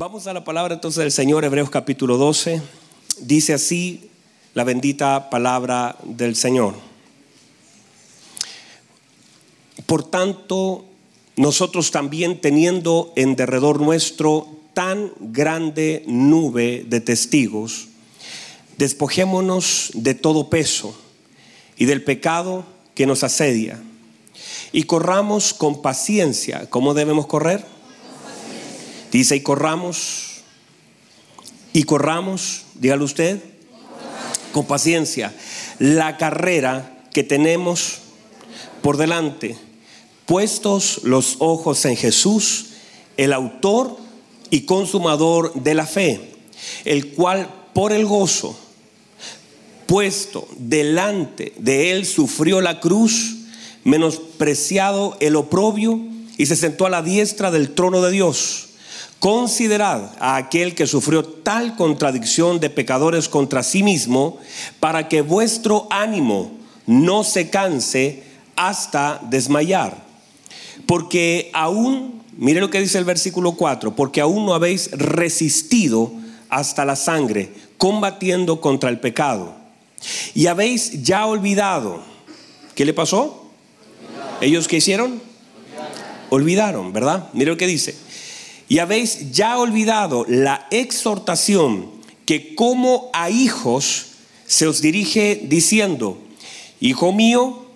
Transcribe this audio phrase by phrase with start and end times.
[0.00, 2.62] Vamos a la palabra entonces del Señor, Hebreos capítulo 12.
[3.20, 4.08] Dice así
[4.54, 6.74] la bendita palabra del Señor.
[9.84, 10.86] Por tanto,
[11.36, 17.88] nosotros también teniendo en derredor nuestro tan grande nube de testigos,
[18.78, 20.98] despojémonos de todo peso
[21.76, 23.78] y del pecado que nos asedia
[24.72, 26.70] y corramos con paciencia.
[26.70, 27.79] ¿Cómo debemos correr?
[29.12, 30.42] Dice, y corramos,
[31.72, 33.40] y corramos, dígalo usted,
[34.52, 35.34] con paciencia,
[35.78, 37.98] la carrera que tenemos
[38.82, 39.56] por delante,
[40.26, 42.66] puestos los ojos en Jesús,
[43.16, 43.96] el autor
[44.50, 46.20] y consumador de la fe,
[46.84, 48.58] el cual por el gozo
[49.90, 53.38] puesto delante de él sufrió la cruz,
[53.82, 56.00] menospreciado el oprobio
[56.38, 58.68] y se sentó a la diestra del trono de Dios.
[59.20, 64.38] Considerad a aquel que sufrió tal contradicción de pecadores contra sí mismo,
[64.80, 66.52] para que vuestro ánimo
[66.86, 68.22] no se canse
[68.56, 70.02] hasta desmayar.
[70.86, 76.10] Porque aún, mire lo que dice el versículo 4, porque aún no habéis resistido
[76.48, 79.54] hasta la sangre, combatiendo contra el pecado.
[80.34, 82.00] Y habéis ya olvidado,
[82.74, 83.50] ¿qué le pasó?
[84.40, 85.20] ¿Ellos qué hicieron?
[86.30, 87.28] Olvidaron, ¿verdad?
[87.34, 88.08] Mire lo que dice
[88.70, 91.90] y habéis ya olvidado la exhortación
[92.24, 94.06] que como a hijos
[94.46, 96.18] se os dirige diciendo,
[96.78, 97.66] Hijo mío,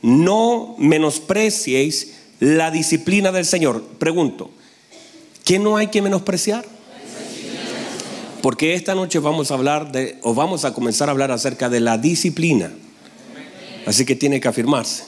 [0.00, 3.82] no menospreciéis la disciplina del Señor.
[3.98, 4.48] Pregunto,
[5.44, 6.64] ¿qué no hay que menospreciar?
[8.40, 11.80] Porque esta noche vamos a hablar de, o vamos a comenzar a hablar acerca de
[11.80, 12.72] la disciplina.
[13.86, 15.02] Así que tiene que afirmarse.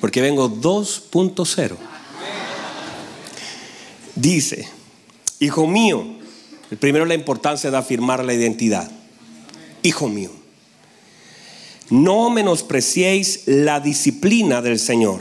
[0.00, 1.97] Porque vengo 2.0.
[4.18, 4.68] Dice,
[5.38, 6.04] hijo mío,
[6.72, 8.90] el primero la importancia de afirmar la identidad.
[9.84, 10.32] Hijo mío,
[11.88, 15.20] no menospreciéis la disciplina del Señor,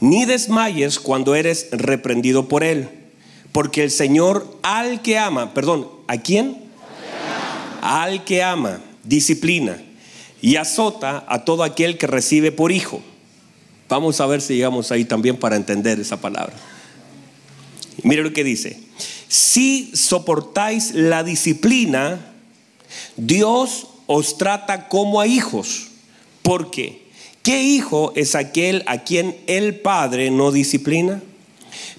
[0.00, 2.88] ni desmayes cuando eres reprendido por Él,
[3.52, 6.56] porque el Señor al que ama, perdón, ¿a quién?
[7.82, 9.76] Al que ama, disciplina
[10.40, 13.02] y azota a todo aquel que recibe por hijo.
[13.90, 16.54] Vamos a ver si llegamos ahí también para entender esa palabra.
[18.02, 18.78] Mire lo que dice.
[19.28, 22.32] Si soportáis la disciplina,
[23.16, 25.88] Dios os trata como a hijos.
[26.42, 27.02] ¿Por qué?
[27.42, 31.22] ¿Qué hijo es aquel a quien el Padre no disciplina?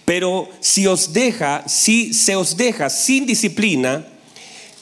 [0.05, 4.05] Pero si os deja, si se os deja sin disciplina,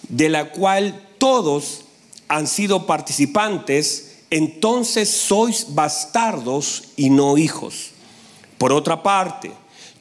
[0.07, 1.81] de la cual todos
[2.27, 7.91] han sido participantes, entonces sois bastardos y no hijos.
[8.57, 9.51] Por otra parte,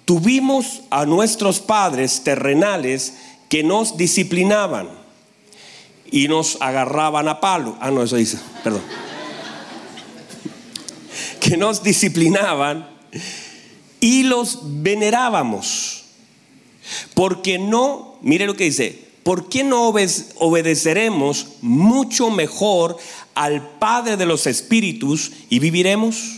[0.08, 3.12] Tuvimos a nuestros padres terrenales
[3.50, 4.88] que nos disciplinaban
[6.10, 7.76] y nos agarraban a palo.
[7.78, 8.80] Ah, no, eso dice, perdón.
[11.40, 12.88] que nos disciplinaban
[14.00, 16.04] y los venerábamos.
[17.12, 22.96] Porque no, mire lo que dice, ¿por qué no obedeceremos mucho mejor
[23.34, 26.37] al Padre de los Espíritus y viviremos?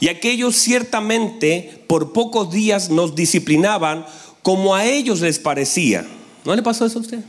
[0.00, 4.06] Y aquellos ciertamente por pocos días nos disciplinaban
[4.42, 6.06] como a ellos les parecía.
[6.44, 7.20] ¿No le pasó eso a usted?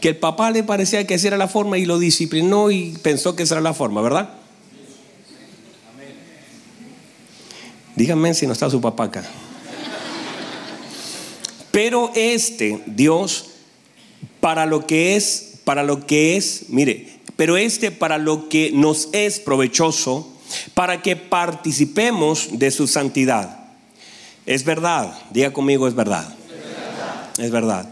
[0.00, 3.36] Que el papá le parecía que esa era la forma y lo disciplinó y pensó
[3.36, 4.30] que esa era la forma, ¿verdad?
[7.96, 9.24] Díganme si no está su papá acá.
[11.70, 13.50] Pero este Dios,
[14.40, 19.08] para lo que es, para lo que es, mire, pero este para lo que nos
[19.12, 20.28] es provechoso,
[20.74, 23.58] para que participemos de su santidad.
[24.46, 26.34] Es verdad, diga conmigo, es verdad.
[27.38, 27.88] Es verdad.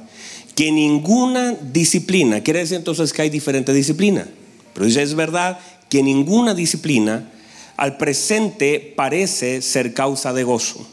[0.54, 4.26] Que ninguna disciplina, quiere decir entonces que hay diferentes disciplinas,
[4.74, 7.30] pero dice es verdad que ninguna disciplina
[7.76, 10.86] al presente parece ser causa de gozo,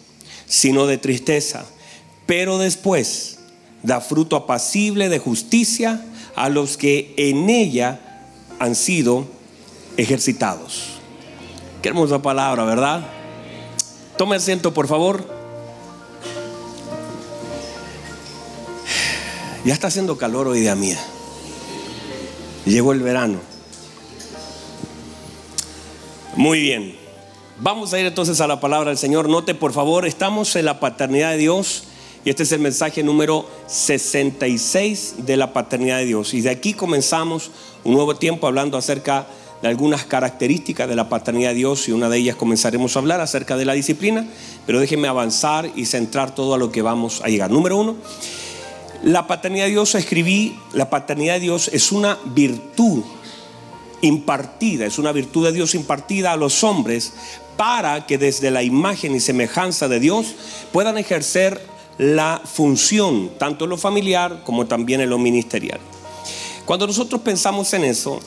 [0.48, 1.66] sino de tristeza,
[2.28, 3.40] pero después
[3.82, 6.06] da fruto apacible de justicia
[6.36, 8.00] a los que en ella
[8.60, 9.28] han sido
[9.98, 10.95] ejercitados.
[11.86, 13.06] Qué hermosa palabra, ¿verdad?
[14.18, 15.24] Tome asiento, por favor.
[19.64, 20.98] Ya está haciendo calor hoy día mía.
[22.66, 23.38] Llegó el verano.
[26.36, 26.98] Muy bien.
[27.60, 29.30] Vamos a ir entonces a la palabra del Señor.
[29.30, 31.84] Note, por favor, estamos en la paternidad de Dios.
[32.24, 36.34] Y este es el mensaje número 66 de la paternidad de Dios.
[36.34, 37.52] Y de aquí comenzamos
[37.84, 39.28] un nuevo tiempo hablando acerca
[39.62, 43.22] de algunas características de la paternidad de Dios y una de ellas comenzaremos a hablar
[43.22, 44.28] acerca de la disciplina,
[44.66, 47.52] pero déjenme avanzar y centrar todo a lo que vamos a llegar.
[47.52, 47.96] Número uno,
[49.04, 53.04] La paternidad de Dios, escribí, la paternidad de Dios es una virtud
[54.02, 57.14] impartida, es una virtud de Dios impartida a los hombres
[57.58, 60.36] para que desde la imagen y semejanza de Dios
[60.72, 61.62] puedan ejercer
[61.98, 65.80] la función, tanto en lo familiar como también en lo ministerial.
[66.66, 68.20] Cuando nosotros pensamos en eso,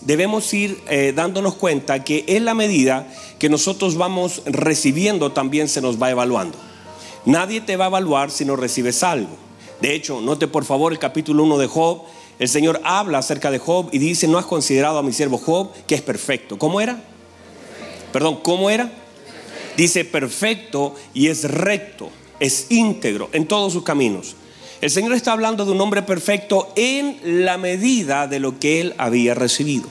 [0.00, 3.06] debemos ir eh, dándonos cuenta que en la medida
[3.38, 6.58] que nosotros vamos recibiendo también se nos va evaluando.
[7.24, 9.36] Nadie te va a evaluar si no recibes algo.
[9.80, 12.02] De hecho, note por favor el capítulo 1 de Job.
[12.38, 15.72] El Señor habla acerca de Job y dice, no has considerado a mi siervo Job,
[15.86, 16.58] que es perfecto.
[16.58, 17.02] ¿Cómo era?
[18.12, 18.90] Perdón, ¿cómo era?
[19.76, 22.10] Dice perfecto y es recto,
[22.40, 24.34] es íntegro en todos sus caminos.
[24.80, 28.94] El Señor está hablando de un hombre perfecto en la medida de lo que él
[28.96, 29.88] había recibido.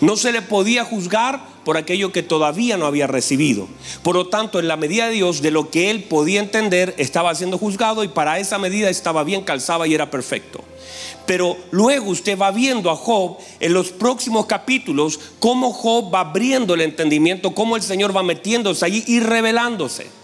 [0.00, 3.66] No se le podía juzgar por aquello que todavía no había recibido.
[4.04, 7.34] Por lo tanto, en la medida de Dios, de lo que él podía entender, estaba
[7.34, 10.62] siendo juzgado y para esa medida estaba bien calzaba y era perfecto.
[11.26, 16.74] Pero luego usted va viendo a Job en los próximos capítulos cómo Job va abriendo
[16.74, 20.21] el entendimiento, cómo el Señor va metiéndose allí y revelándose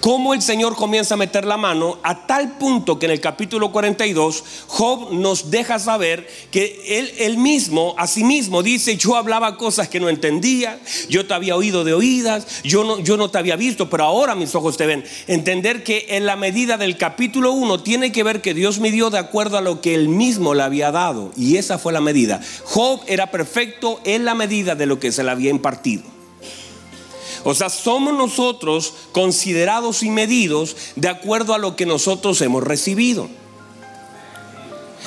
[0.00, 3.72] cómo el Señor comienza a meter la mano a tal punto que en el capítulo
[3.72, 9.88] 42 Job nos deja saber que él, mismo, a sí mismo, dice, yo hablaba cosas
[9.88, 13.56] que no entendía, yo te había oído de oídas, yo no, yo no te había
[13.56, 15.04] visto, pero ahora mis ojos te ven.
[15.26, 19.18] Entender que en la medida del capítulo 1 tiene que ver que Dios midió de
[19.18, 21.32] acuerdo a lo que él mismo le había dado.
[21.36, 22.40] Y esa fue la medida.
[22.64, 26.21] Job era perfecto en la medida de lo que se le había impartido.
[27.44, 33.28] O sea, somos nosotros considerados y medidos de acuerdo a lo que nosotros hemos recibido.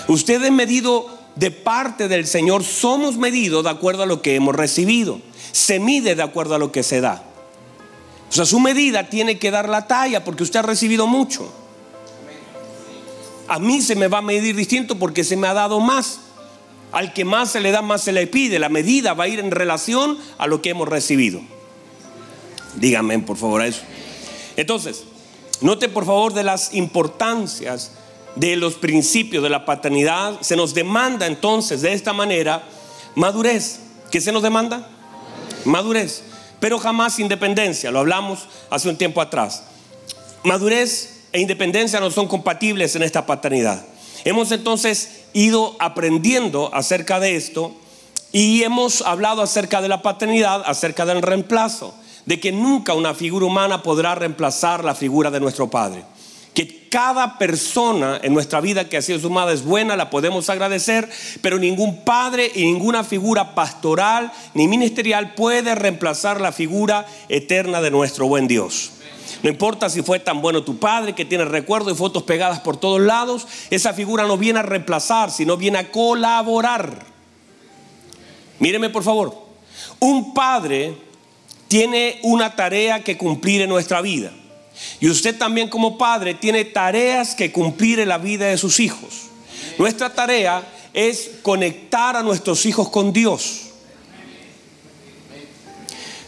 [0.07, 4.55] Usted es medido de parte del Señor, somos medidos de acuerdo a lo que hemos
[4.55, 5.21] recibido.
[5.51, 7.23] Se mide de acuerdo a lo que se da.
[8.29, 11.51] O sea, su medida tiene que dar la talla porque usted ha recibido mucho.
[13.47, 16.19] A mí se me va a medir distinto porque se me ha dado más.
[16.91, 18.59] Al que más se le da, más se le pide.
[18.59, 21.41] La medida va a ir en relación a lo que hemos recibido.
[22.75, 23.81] Díganme por favor a eso.
[24.57, 25.03] Entonces,
[25.61, 27.91] note por favor de las importancias
[28.35, 30.39] de los principios de la paternidad.
[30.41, 32.63] Se nos demanda entonces de esta manera
[33.15, 33.79] madurez.
[34.11, 34.89] ¿Qué se nos demanda?
[35.63, 36.23] Madurez.
[36.59, 37.91] Pero jamás independencia.
[37.91, 39.63] Lo hablamos hace un tiempo atrás.
[40.43, 43.85] Madurez e independencia no son compatibles en esta paternidad.
[44.25, 47.75] Hemos entonces ido aprendiendo acerca de esto
[48.31, 51.93] y hemos hablado acerca de la paternidad, acerca del reemplazo
[52.25, 56.03] de que nunca una figura humana podrá reemplazar la figura de nuestro Padre.
[56.53, 61.09] Que cada persona en nuestra vida que ha sido sumada es buena, la podemos agradecer,
[61.41, 67.91] pero ningún padre y ninguna figura pastoral ni ministerial puede reemplazar la figura eterna de
[67.91, 68.91] nuestro buen Dios.
[69.43, 72.77] No importa si fue tan bueno tu padre que tiene recuerdos y fotos pegadas por
[72.77, 77.05] todos lados, esa figura no viene a reemplazar, sino viene a colaborar.
[78.59, 79.35] Míreme por favor,
[79.99, 80.97] un padre
[81.67, 84.31] tiene una tarea que cumplir en nuestra vida.
[84.99, 89.23] Y usted también como padre tiene tareas que cumplir en la vida de sus hijos.
[89.77, 90.63] Nuestra tarea
[90.93, 93.61] es conectar a nuestros hijos con Dios.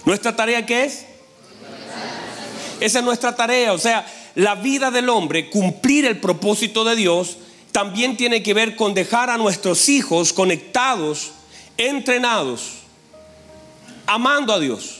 [0.06, 1.06] ¿Nuestra tarea qué es?
[2.80, 3.74] Esa es nuestra tarea.
[3.74, 7.38] O sea, la vida del hombre, cumplir el propósito de Dios,
[7.72, 11.32] también tiene que ver con dejar a nuestros hijos conectados,
[11.78, 12.74] entrenados,
[14.06, 14.97] amando a Dios.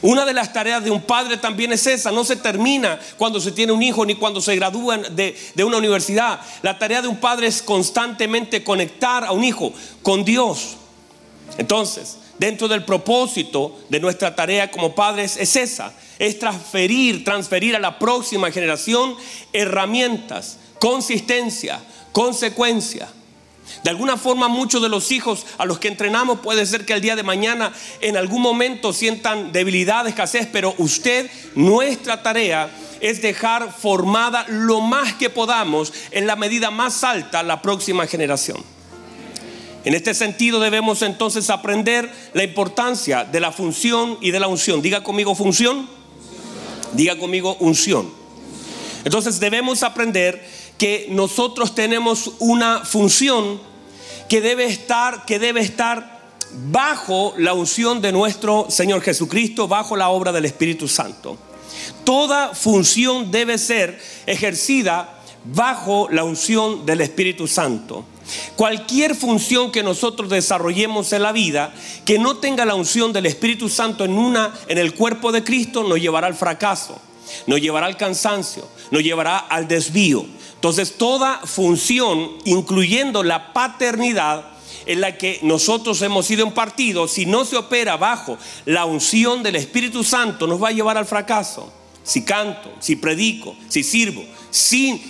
[0.00, 3.50] Una de las tareas de un padre también es esa, no se termina cuando se
[3.50, 6.40] tiene un hijo ni cuando se gradúa de, de, una universidad.
[6.62, 10.76] La tarea de un padre es constantemente conectar a un hijo con Dios.
[11.56, 17.80] Entonces, dentro del propósito de nuestra tarea como padres es esa, es transferir, transferir a
[17.80, 19.16] la próxima generación
[19.52, 21.80] herramientas, consistencia,
[22.12, 23.08] consecuencia
[23.82, 27.00] de alguna forma muchos de los hijos a los que entrenamos puede ser que el
[27.00, 32.70] día de mañana en algún momento sientan debilidad, escasez, pero usted, nuestra tarea
[33.00, 38.58] es dejar formada lo más que podamos en la medida más alta la próxima generación.
[39.84, 44.82] En este sentido debemos entonces aprender la importancia de la función y de la unción.
[44.82, 45.88] Diga conmigo función,
[46.92, 48.12] diga conmigo unción.
[49.04, 50.44] Entonces debemos aprender
[50.78, 53.60] que nosotros tenemos una función
[54.28, 56.18] que debe estar, que debe estar
[56.70, 61.36] bajo la unción de nuestro Señor Jesucristo, bajo la obra del Espíritu Santo.
[62.04, 68.04] Toda función debe ser ejercida bajo la unción del Espíritu Santo.
[68.56, 71.72] Cualquier función que nosotros desarrollemos en la vida
[72.04, 75.82] que no tenga la unción del Espíritu Santo en una en el cuerpo de Cristo
[75.82, 77.00] nos llevará al fracaso.
[77.46, 80.24] nos llevará al cansancio, nos llevará al desvío.
[80.58, 84.44] Entonces toda función, incluyendo la paternidad,
[84.86, 89.54] en la que nosotros hemos sido impartidos, si no se opera bajo la unción del
[89.54, 91.72] Espíritu Santo, nos va a llevar al fracaso.
[92.02, 95.00] Si canto, si predico, si sirvo, sin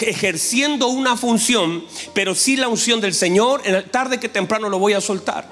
[0.00, 4.94] ejerciendo una función, pero si la unción del Señor, en tarde que temprano lo voy
[4.94, 5.46] a soltar.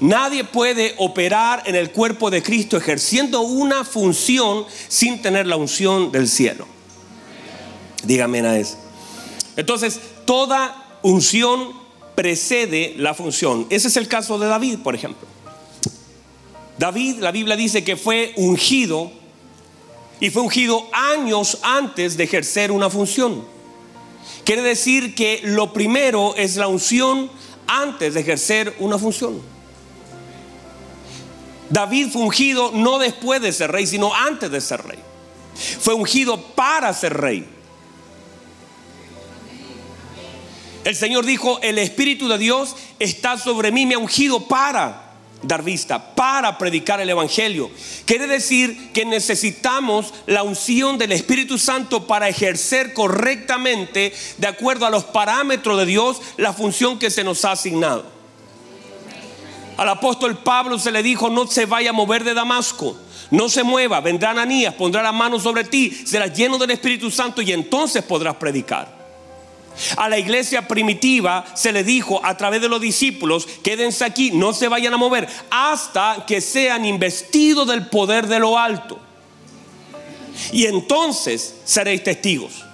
[0.00, 6.10] Nadie puede operar en el cuerpo de Cristo ejerciendo una función sin tener la unción
[6.10, 6.66] del cielo.
[8.02, 8.87] Dígame a eso.
[9.58, 11.72] Entonces, toda unción
[12.14, 13.66] precede la función.
[13.70, 15.26] Ese es el caso de David, por ejemplo.
[16.78, 19.10] David, la Biblia dice que fue ungido
[20.20, 23.44] y fue ungido años antes de ejercer una función.
[24.44, 27.28] Quiere decir que lo primero es la unción
[27.66, 29.42] antes de ejercer una función.
[31.68, 35.00] David fue ungido no después de ser rey, sino antes de ser rey.
[35.80, 37.57] Fue ungido para ser rey.
[40.84, 45.08] El Señor dijo, el Espíritu de Dios está sobre mí, me ha ungido para
[45.42, 47.70] dar vista, para predicar el Evangelio.
[48.04, 54.90] Quiere decir que necesitamos la unción del Espíritu Santo para ejercer correctamente, de acuerdo a
[54.90, 58.04] los parámetros de Dios, la función que se nos ha asignado.
[59.76, 62.96] Al apóstol Pablo se le dijo, no se vaya a mover de Damasco.
[63.30, 67.42] No se mueva, vendrá Ananías, pondrá la mano sobre ti, serás lleno del Espíritu Santo
[67.42, 68.97] y entonces podrás predicar.
[69.96, 74.52] A la iglesia primitiva se le dijo a través de los discípulos, quédense aquí, no
[74.52, 78.98] se vayan a mover hasta que sean investidos del poder de lo alto.
[80.52, 82.64] Y entonces seréis testigos.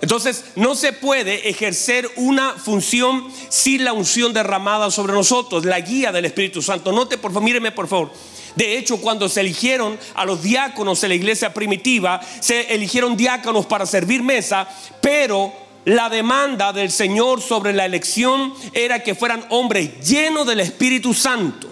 [0.00, 6.10] Entonces no se puede ejercer una función sin la unción derramada sobre nosotros, la guía
[6.10, 6.90] del Espíritu Santo.
[6.90, 8.10] Note, por favor, míreme por favor.
[8.56, 13.64] De hecho, cuando se eligieron a los diáconos en la iglesia primitiva, se eligieron diáconos
[13.66, 14.68] para servir mesa,
[15.00, 15.52] pero
[15.84, 21.68] la demanda del Señor sobre la elección era que fueran hombres llenos del Espíritu Santo.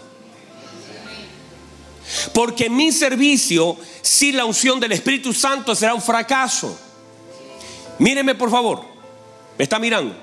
[2.35, 6.77] Porque mi servicio sin la unción del Espíritu Santo será un fracaso.
[7.99, 8.85] Míreme por favor.
[9.57, 10.17] ¿Me está mirando?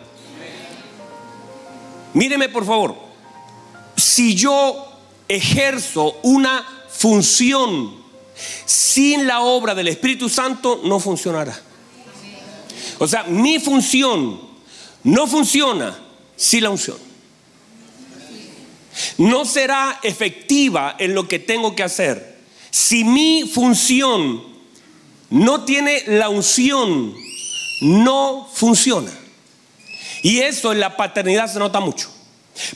[2.14, 2.96] Míreme por favor.
[3.96, 4.86] Si yo
[5.28, 7.96] ejerzo una función
[8.66, 11.67] sin la obra del Espíritu Santo, no funcionará.
[13.00, 14.40] O sea, mi función
[15.04, 15.98] no funciona
[16.36, 16.98] sin la unción.
[19.18, 22.38] No será efectiva en lo que tengo que hacer.
[22.72, 24.44] Si mi función
[25.30, 27.14] no tiene la unción
[27.82, 29.12] no funciona.
[30.24, 32.10] Y eso en la paternidad se nota mucho.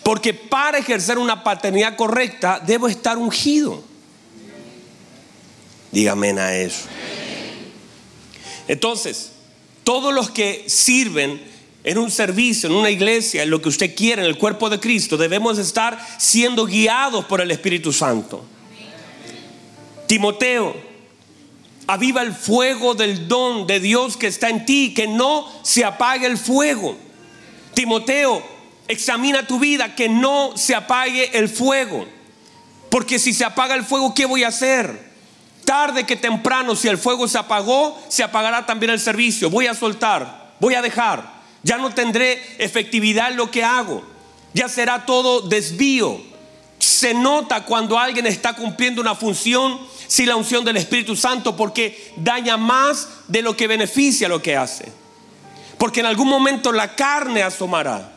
[0.03, 3.83] Porque para ejercer una paternidad correcta debo estar ungido.
[5.91, 6.85] Dígame a eso.
[8.67, 9.31] Entonces,
[9.83, 11.41] todos los que sirven
[11.83, 14.79] en un servicio, en una iglesia, en lo que usted quiera, en el cuerpo de
[14.79, 18.45] Cristo, debemos estar siendo guiados por el Espíritu Santo.
[20.07, 20.75] Timoteo
[21.87, 26.27] aviva el fuego del don de Dios que está en ti, que no se apague
[26.27, 26.95] el fuego.
[27.73, 28.43] Timoteo,
[28.87, 32.05] examina tu vida, que no se apague el fuego.
[32.89, 35.10] Porque si se apaga el fuego, ¿qué voy a hacer?
[35.71, 39.49] Tarde que temprano, si el fuego se apagó, se apagará también el servicio.
[39.49, 41.31] Voy a soltar, voy a dejar.
[41.63, 44.03] Ya no tendré efectividad en lo que hago.
[44.53, 46.21] Ya será todo desvío.
[46.77, 52.11] Se nota cuando alguien está cumpliendo una función sin la unción del Espíritu Santo porque
[52.17, 54.91] daña más de lo que beneficia lo que hace.
[55.77, 58.11] Porque en algún momento la carne asomará.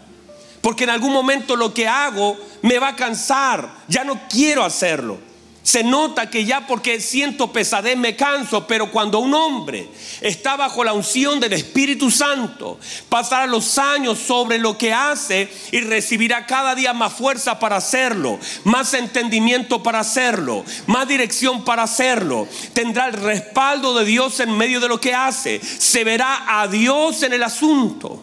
[0.60, 3.76] Porque en algún momento lo que hago me va a cansar.
[3.86, 5.33] Ya no quiero hacerlo.
[5.64, 9.88] Se nota que ya porque siento pesadez me canso, pero cuando un hombre
[10.20, 12.78] está bajo la unción del Espíritu Santo,
[13.08, 18.38] pasará los años sobre lo que hace y recibirá cada día más fuerza para hacerlo,
[18.64, 22.46] más entendimiento para hacerlo, más dirección para hacerlo.
[22.74, 25.62] Tendrá el respaldo de Dios en medio de lo que hace.
[25.62, 28.22] Se verá a Dios en el asunto.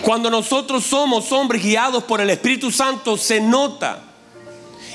[0.00, 4.03] Cuando nosotros somos hombres guiados por el Espíritu Santo, se nota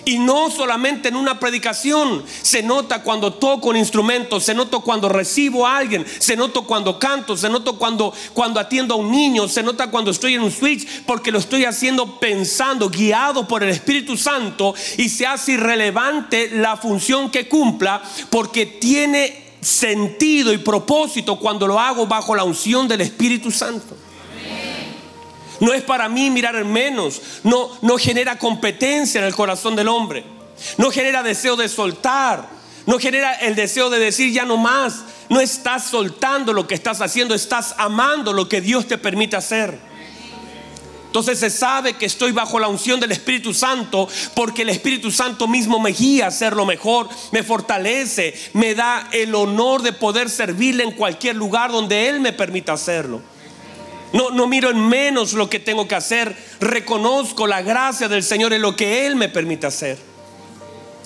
[0.06, 5.10] y no solamente en una predicación, se nota cuando toco un instrumento, se nota cuando
[5.10, 9.48] recibo a alguien, se nota cuando canto, se nota cuando, cuando atiendo a un niño,
[9.48, 13.70] se nota cuando estoy en un switch, porque lo estoy haciendo pensando, guiado por el
[13.70, 21.38] Espíritu Santo y se hace irrelevante la función que cumpla, porque tiene sentido y propósito
[21.38, 23.96] cuando lo hago bajo la unción del Espíritu Santo.
[25.60, 27.22] No es para mí mirar en menos.
[27.44, 30.24] No, no genera competencia en el corazón del hombre.
[30.78, 32.48] No genera deseo de soltar.
[32.86, 35.04] No genera el deseo de decir ya no más.
[35.30, 39.78] No estás soltando lo que estás haciendo, estás amando lo que Dios te permite hacer.
[41.10, 45.48] Entonces se sabe que estoy bajo la unción del Espíritu Santo porque el Espíritu Santo
[45.48, 50.30] mismo me guía a hacer lo mejor, me fortalece, me da el honor de poder
[50.30, 53.22] servirle en cualquier lugar donde Él me permita hacerlo.
[54.12, 58.54] No, no miro en menos lo que tengo que hacer, reconozco la gracia del Señor
[58.54, 60.00] en lo que Él me permite hacer.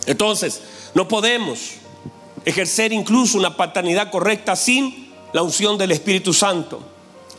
[0.05, 0.61] Entonces,
[0.93, 1.73] no podemos
[2.45, 6.81] ejercer incluso una paternidad correcta sin la unción del Espíritu Santo.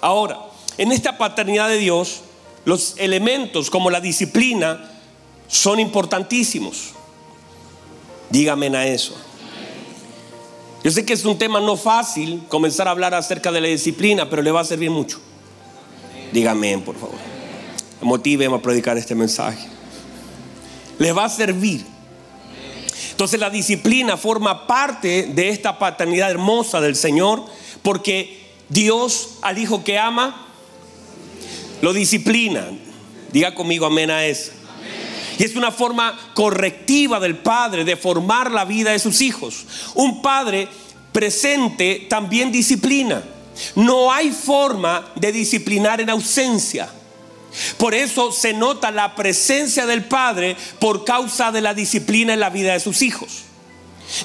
[0.00, 0.38] Ahora,
[0.76, 2.22] en esta paternidad de Dios,
[2.64, 4.90] los elementos como la disciplina
[5.48, 6.90] son importantísimos.
[8.30, 9.14] Dígame a eso.
[10.82, 14.28] Yo sé que es un tema no fácil comenzar a hablar acerca de la disciplina,
[14.28, 15.20] pero le va a servir mucho.
[16.32, 17.18] Dígame, por favor.
[18.00, 19.68] Motivemos a predicar este mensaje.
[20.98, 21.94] Le va a servir
[23.14, 27.44] entonces la disciplina forma parte de esta paternidad hermosa del Señor
[27.80, 30.48] porque Dios al hijo que ama
[31.80, 32.66] lo disciplina.
[33.30, 34.50] Diga conmigo amén a eso.
[35.38, 39.64] Y es una forma correctiva del padre de formar la vida de sus hijos.
[39.94, 40.66] Un padre
[41.12, 43.22] presente también disciplina.
[43.74, 46.88] No hay forma de disciplinar en ausencia.
[47.76, 52.50] Por eso se nota la presencia del Padre por causa de la disciplina en la
[52.50, 53.44] vida de sus hijos.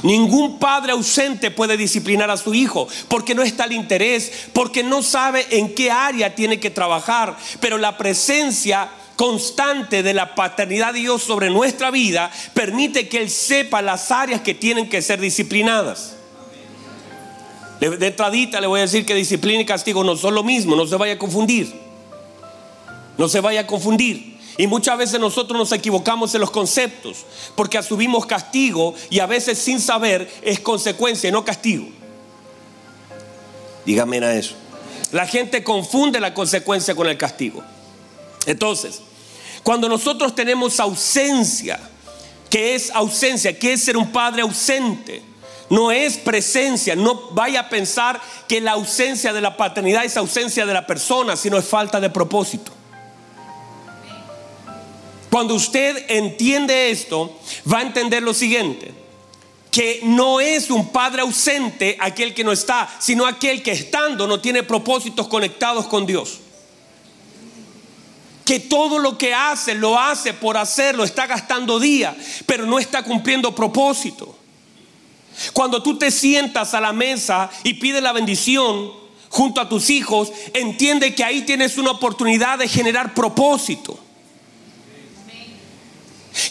[0.04, 5.02] Ningún padre ausente puede disciplinar a su hijo porque no está al interés, porque no
[5.02, 11.00] sabe en qué área tiene que trabajar, pero la presencia constante de la paternidad de
[11.00, 16.19] Dios sobre nuestra vida permite que Él sepa las áreas que tienen que ser disciplinadas.
[17.80, 20.86] De entradita le voy a decir que disciplina y castigo no son lo mismo, no
[20.86, 21.74] se vaya a confundir.
[23.18, 24.38] No se vaya a confundir.
[24.58, 29.58] Y muchas veces nosotros nos equivocamos en los conceptos porque asumimos castigo y a veces
[29.58, 31.88] sin saber es consecuencia y no castigo.
[33.86, 34.56] Dígame a eso.
[35.14, 37.64] La gente confunde la consecuencia con el castigo.
[38.46, 39.02] Entonces,
[39.64, 41.80] cuando nosotros tenemos ausencia,
[42.50, 43.58] ¿qué es ausencia?
[43.58, 45.29] ¿Qué es ser un padre ausente?
[45.70, 50.66] No es presencia, no vaya a pensar que la ausencia de la paternidad es ausencia
[50.66, 52.72] de la persona, sino es falta de propósito.
[55.30, 57.40] Cuando usted entiende esto,
[57.72, 58.92] va a entender lo siguiente,
[59.70, 64.40] que no es un padre ausente aquel que no está, sino aquel que estando no
[64.40, 66.40] tiene propósitos conectados con Dios.
[68.44, 73.04] Que todo lo que hace lo hace por hacerlo, está gastando día, pero no está
[73.04, 74.39] cumpliendo propósito.
[75.54, 78.92] Cuando tú te sientas a la mesa y pides la bendición
[79.30, 83.98] junto a tus hijos, entiende que ahí tienes una oportunidad de generar propósito.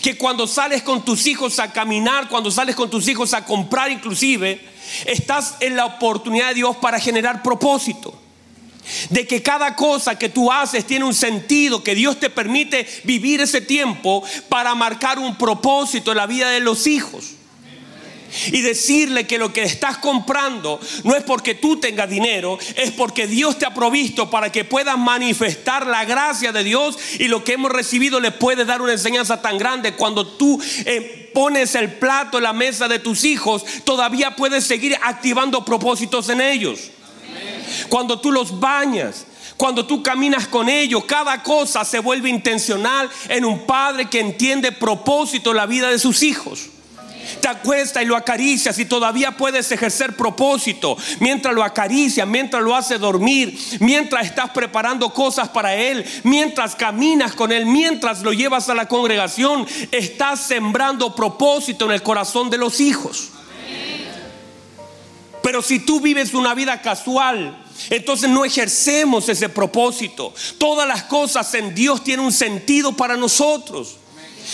[0.02, 3.90] Que cuando sales con tus hijos a caminar, cuando sales con tus hijos a comprar
[3.90, 4.60] inclusive,
[5.06, 8.14] estás en la oportunidad de Dios para generar propósito.
[9.10, 13.40] De que cada cosa que tú haces tiene un sentido, que Dios te permite vivir
[13.40, 17.37] ese tiempo para marcar un propósito en la vida de los hijos
[18.46, 23.26] y decirle que lo que estás comprando no es porque tú tengas dinero, es porque
[23.26, 27.54] Dios te ha provisto para que puedas manifestar la gracia de Dios y lo que
[27.54, 29.94] hemos recibido le puede dar una enseñanza tan grande.
[29.94, 34.96] Cuando tú eh, pones el plato en la mesa de tus hijos, todavía puedes seguir
[35.02, 36.90] activando propósitos en ellos.
[37.88, 43.44] Cuando tú los bañas, cuando tú caminas con ellos, cada cosa se vuelve intencional en
[43.44, 46.70] un padre que entiende propósito en la vida de sus hijos
[47.40, 52.74] te acuesta y lo acaricias y todavía puedes ejercer propósito mientras lo acaricias, mientras lo
[52.74, 58.68] hace dormir, mientras estás preparando cosas para él, mientras caminas con él, mientras lo llevas
[58.68, 63.30] a la congregación, estás sembrando propósito en el corazón de los hijos.
[65.42, 70.34] Pero si tú vives una vida casual, entonces no ejercemos ese propósito.
[70.58, 73.96] Todas las cosas en Dios tienen un sentido para nosotros.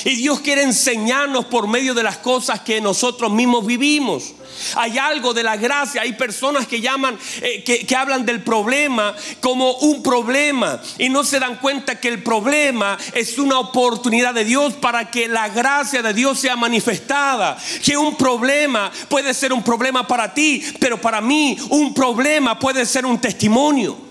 [0.05, 4.35] Y Dios quiere enseñarnos por medio de las cosas que nosotros mismos vivimos.
[4.77, 6.03] Hay algo de la gracia.
[6.03, 11.25] Hay personas que llaman, eh, que, que, hablan del problema como un problema y no
[11.25, 16.03] se dan cuenta que el problema es una oportunidad de Dios para que la gracia
[16.03, 17.57] de Dios sea manifestada.
[17.85, 22.87] Que un problema puede ser un problema para ti, pero para mí un problema puede
[22.87, 24.04] ser un testimonio.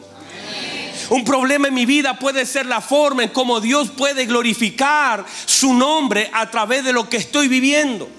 [1.10, 5.74] Un problema en mi vida puede ser la forma en cómo Dios puede glorificar su
[5.74, 8.10] nombre a través de lo que estoy viviendo.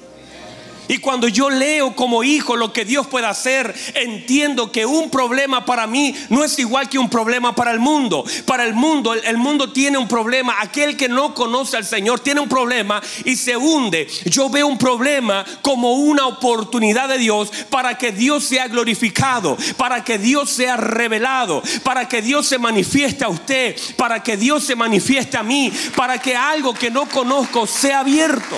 [0.88, 5.64] Y cuando yo leo como hijo lo que Dios puede hacer, entiendo que un problema
[5.64, 8.24] para mí no es igual que un problema para el mundo.
[8.44, 10.56] Para el mundo, el, mundo tiene un problema.
[10.60, 14.06] Aquel que no conoce al Señor tiene un problema y se hunde.
[14.26, 20.04] Yo veo un problema como una oportunidad de Dios para que Dios sea glorificado, para
[20.04, 24.76] que Dios sea revelado, para que Dios se manifieste a usted, para que Dios se
[24.76, 28.56] manifieste a mí, para que algo que no conozco sea abierto.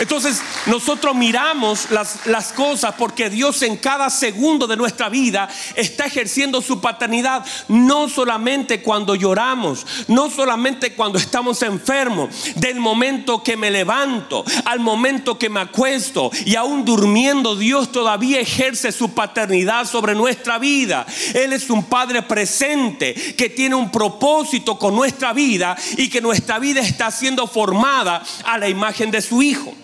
[0.00, 6.60] Entonces nosotros miramos las, cosas porque Dios en cada segundo de nuestra vida está ejerciendo
[6.60, 13.70] su paternidad, no solamente cuando lloramos, no solamente cuando estamos enfermos, del momento que me
[13.70, 20.14] levanto al momento que me acuesto y aún durmiendo, Dios todavía ejerce su paternidad sobre
[20.14, 21.06] nuestra vida.
[21.34, 26.58] Él es un Padre presente que tiene un propósito con nuestra vida y que nuestra
[26.58, 29.74] vida está siendo formada a la imagen de su Hijo.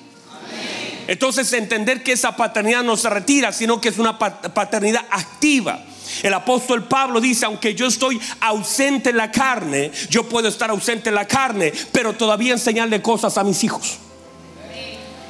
[1.10, 5.84] Entonces entender que esa paternidad no se retira, sino que es una paternidad activa.
[6.22, 11.08] El apóstol Pablo dice, aunque yo estoy ausente en la carne, yo puedo estar ausente
[11.08, 13.98] en la carne, pero todavía enseñarle cosas a mis hijos.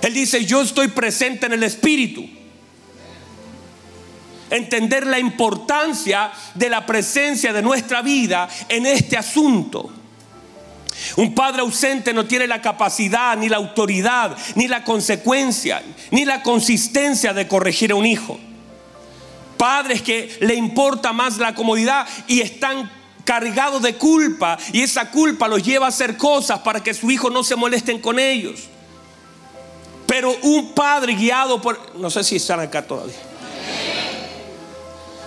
[0.03, 2.29] Él dice, yo estoy presente en el Espíritu.
[4.51, 9.91] Entender la importancia de la presencia de nuestra vida en este asunto.
[11.17, 16.43] Un padre ausente no tiene la capacidad, ni la autoridad, ni la consecuencia, ni la
[16.43, 18.39] consistencia de corregir a un hijo.
[19.57, 22.91] Padres que le importa más la comodidad y están
[23.25, 27.31] cargados de culpa y esa culpa los lleva a hacer cosas para que su hijo
[27.31, 28.69] no se molesten con ellos.
[30.07, 31.95] Pero un padre guiado por...
[31.97, 33.15] No sé si están acá todavía.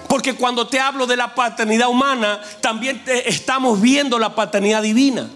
[0.10, 5.30] Porque cuando te hablo de la paternidad humana, también estamos viendo la paternidad divina.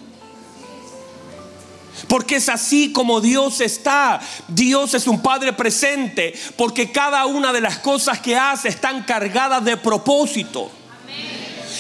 [2.07, 4.19] Porque es así como Dios está.
[4.47, 6.33] Dios es un Padre presente.
[6.55, 10.71] Porque cada una de las cosas que hace están cargadas de propósito.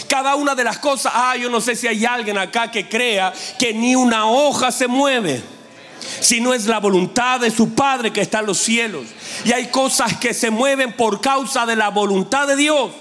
[0.07, 3.33] Cada una de las cosas, ah, yo no sé si hay alguien acá que crea
[3.59, 5.41] que ni una hoja se mueve.
[6.21, 9.05] Si no es la voluntad de su Padre que está en los cielos.
[9.43, 12.91] Y hay cosas que se mueven por causa de la voluntad de Dios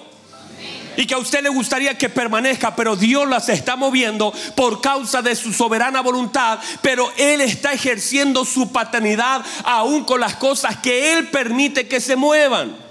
[0.97, 5.23] y que a usted le gustaría que permanezca, pero Dios las está moviendo por causa
[5.23, 11.13] de su soberana voluntad, pero Él está ejerciendo su paternidad aún con las cosas que
[11.13, 12.87] Él permite que se muevan.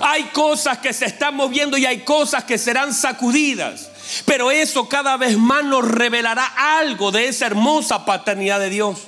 [0.00, 3.90] Hay cosas que se están moviendo y hay cosas que serán sacudidas.
[4.24, 6.46] Pero eso cada vez más nos revelará
[6.78, 8.98] algo de esa hermosa paternidad de Dios.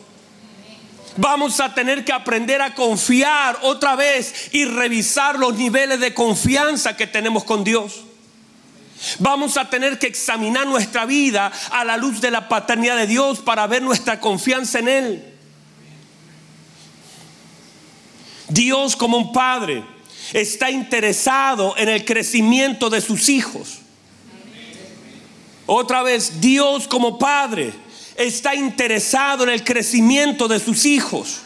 [1.16, 6.96] Vamos a tener que aprender a confiar otra vez y revisar los niveles de confianza
[6.96, 8.04] que tenemos con Dios.
[9.18, 13.40] Vamos a tener que examinar nuestra vida a la luz de la paternidad de Dios
[13.40, 15.34] para ver nuestra confianza en Él.
[18.48, 19.84] Dios como un padre
[20.32, 23.80] está interesado en el crecimiento de sus hijos.
[25.66, 27.72] Otra vez, Dios como padre
[28.16, 31.40] está interesado en el crecimiento de sus hijos.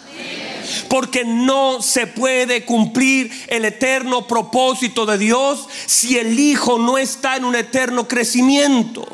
[0.89, 7.37] Porque no se puede cumplir el eterno propósito de Dios si el Hijo no está
[7.37, 9.07] en un eterno crecimiento.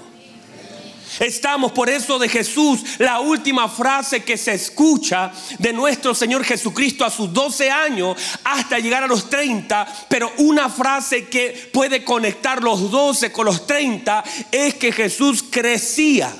[1.20, 7.04] Estamos por eso de Jesús, la última frase que se escucha de nuestro Señor Jesucristo
[7.04, 12.62] a sus 12 años hasta llegar a los 30, pero una frase que puede conectar
[12.62, 16.32] los 12 con los 30 es que Jesús crecía.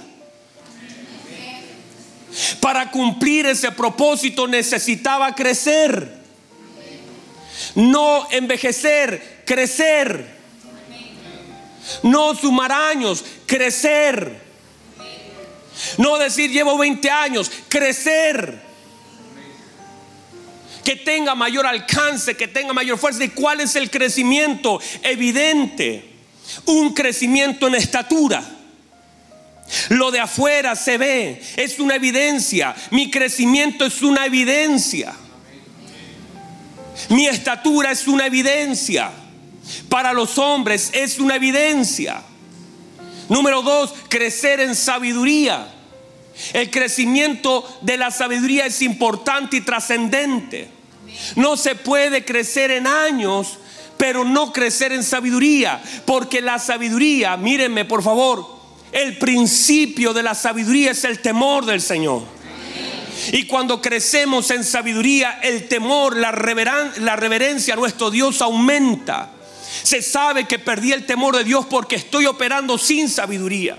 [2.60, 6.20] Para cumplir ese propósito necesitaba crecer.
[7.74, 10.40] No envejecer, crecer.
[12.02, 14.40] No sumar años, crecer.
[15.98, 18.60] No decir llevo 20 años, crecer.
[20.84, 23.22] Que tenga mayor alcance, que tenga mayor fuerza.
[23.24, 24.80] ¿Y cuál es el crecimiento?
[25.02, 26.10] Evidente.
[26.66, 28.61] Un crecimiento en estatura
[29.88, 32.74] lo de afuera se ve, es una evidencia.
[32.90, 35.14] Mi crecimiento es una evidencia.
[37.08, 39.10] Mi estatura es una evidencia.
[39.88, 42.22] Para los hombres es una evidencia.
[43.28, 45.68] Número dos, crecer en sabiduría.
[46.52, 50.68] El crecimiento de la sabiduría es importante y trascendente.
[51.36, 53.58] No se puede crecer en años,
[53.96, 55.82] pero no crecer en sabiduría.
[56.04, 58.61] Porque la sabiduría, mírenme por favor,
[58.92, 62.22] el principio de la sabiduría es el temor del Señor.
[63.32, 66.32] Y cuando crecemos en sabiduría, el temor, la,
[66.98, 69.30] la reverencia a nuestro Dios aumenta.
[69.82, 73.78] Se sabe que perdí el temor de Dios porque estoy operando sin sabiduría.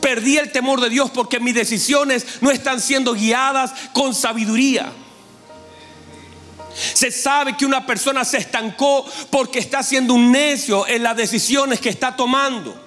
[0.00, 4.92] Perdí el temor de Dios porque mis decisiones no están siendo guiadas con sabiduría.
[6.92, 11.80] Se sabe que una persona se estancó porque está siendo un necio en las decisiones
[11.80, 12.83] que está tomando.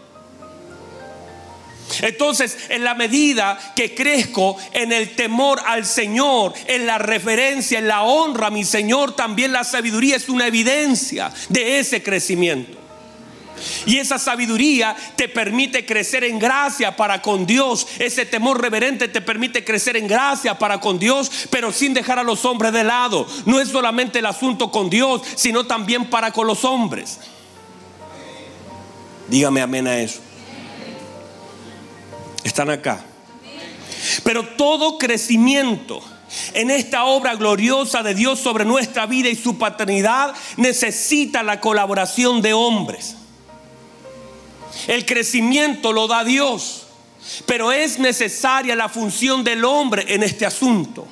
[2.01, 7.87] Entonces, en la medida que crezco en el temor al Señor, en la referencia, en
[7.87, 12.77] la honra a mi Señor, también la sabiduría es una evidencia de ese crecimiento.
[13.85, 17.87] Y esa sabiduría te permite crecer en gracia para con Dios.
[17.99, 22.23] Ese temor reverente te permite crecer en gracia para con Dios, pero sin dejar a
[22.23, 23.27] los hombres de lado.
[23.45, 27.19] No es solamente el asunto con Dios, sino también para con los hombres.
[29.27, 30.26] Dígame amén a eso.
[32.47, 33.01] Están acá.
[34.23, 36.01] Pero todo crecimiento
[36.53, 42.41] en esta obra gloriosa de Dios sobre nuestra vida y su paternidad necesita la colaboración
[42.41, 43.17] de hombres.
[44.87, 46.83] El crecimiento lo da Dios,
[47.45, 51.05] pero es necesaria la función del hombre en este asunto.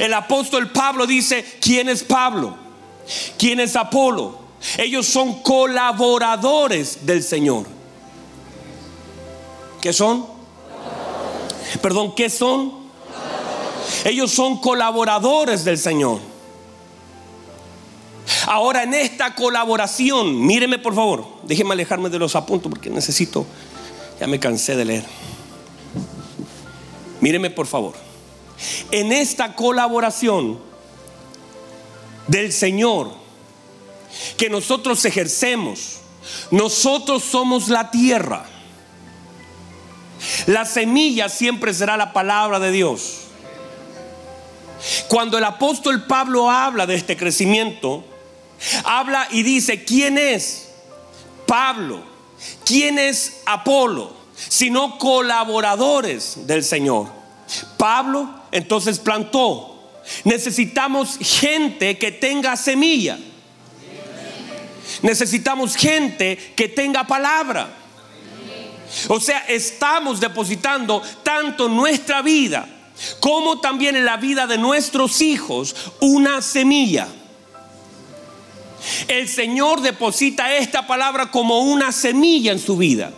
[0.00, 2.56] El apóstol Pablo dice, ¿quién es Pablo?
[3.38, 4.40] ¿Quién es Apolo?
[4.78, 7.66] Ellos son colaboradores del Señor.
[9.80, 10.39] ¿Qué son?
[11.78, 12.72] Perdón, ¿qué son?
[14.04, 16.20] Ellos son colaboradores del Señor.
[18.46, 23.46] Ahora en esta colaboración, míreme por favor, déjeme alejarme de los apuntos porque necesito,
[24.18, 25.04] ya me cansé de leer.
[27.20, 27.94] Míreme por favor.
[28.90, 30.58] En esta colaboración
[32.26, 33.10] del Señor
[34.36, 35.98] que nosotros ejercemos,
[36.50, 38.46] nosotros somos la tierra.
[40.46, 43.22] La semilla siempre será la palabra de Dios.
[45.08, 48.04] Cuando el apóstol Pablo habla de este crecimiento,
[48.84, 50.68] habla y dice, ¿quién es
[51.46, 52.02] Pablo?
[52.64, 54.16] ¿Quién es Apolo?
[54.36, 57.08] Sino colaboradores del Señor.
[57.76, 59.66] Pablo entonces plantó.
[60.24, 63.18] Necesitamos gente que tenga semilla.
[65.02, 67.79] Necesitamos gente que tenga palabra.
[69.08, 72.68] O sea, estamos depositando tanto nuestra vida
[73.18, 77.08] como también en la vida de nuestros hijos una semilla.
[79.08, 83.12] El Señor deposita esta palabra como una semilla en su vida.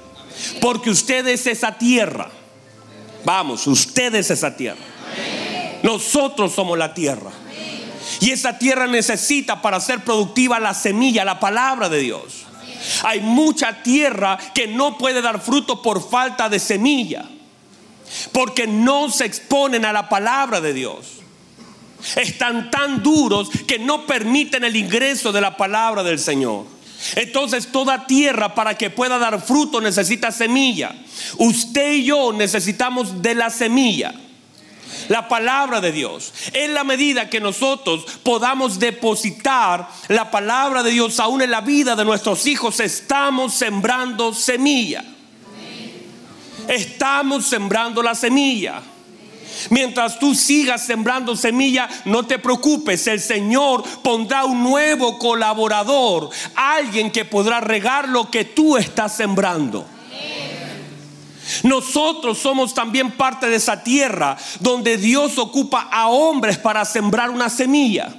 [0.60, 2.30] Porque usted es esa tierra.
[3.24, 4.80] Vamos, usted es esa tierra.
[5.82, 7.30] Nosotros somos la tierra.
[8.20, 12.41] Y esa tierra necesita para ser productiva la semilla, la palabra de Dios.
[13.04, 17.24] Hay mucha tierra que no puede dar fruto por falta de semilla.
[18.32, 21.22] Porque no se exponen a la palabra de Dios
[22.16, 26.66] están tan duros que no permiten el ingreso de la palabra del Señor.
[27.16, 30.94] Entonces toda tierra para que pueda dar fruto necesita semilla.
[31.38, 34.14] Usted y yo necesitamos de la semilla.
[35.08, 36.32] La palabra de Dios.
[36.52, 41.96] En la medida que nosotros podamos depositar la palabra de Dios aún en la vida
[41.96, 45.04] de nuestros hijos, estamos sembrando semilla.
[46.68, 48.82] Estamos sembrando la semilla.
[49.70, 57.10] Mientras tú sigas sembrando semilla, no te preocupes, el Señor pondrá un nuevo colaborador, alguien
[57.10, 59.86] que podrá regar lo que tú estás sembrando.
[61.62, 67.48] Nosotros somos también parte de esa tierra donde Dios ocupa a hombres para sembrar una
[67.48, 68.14] semilla.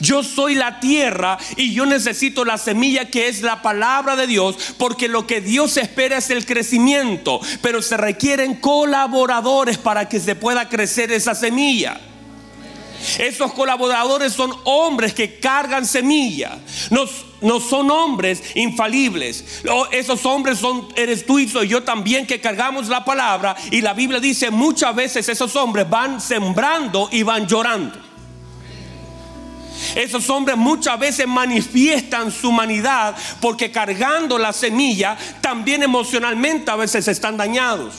[0.00, 4.56] Yo soy la tierra y yo necesito la semilla que es la palabra de Dios,
[4.76, 10.34] porque lo que Dios espera es el crecimiento, pero se requieren colaboradores para que se
[10.34, 12.00] pueda crecer esa semilla.
[13.18, 16.58] Esos colaboradores son hombres que cargan semilla.
[17.40, 19.62] No, son hombres infalibles.
[19.92, 23.56] Esos hombres son, eres tú y soy yo también que cargamos la palabra.
[23.70, 27.98] Y la Biblia dice muchas veces esos hombres van sembrando y van llorando.
[29.94, 37.06] Esos hombres muchas veces manifiestan su humanidad porque cargando la semilla también emocionalmente a veces
[37.06, 37.94] están dañados.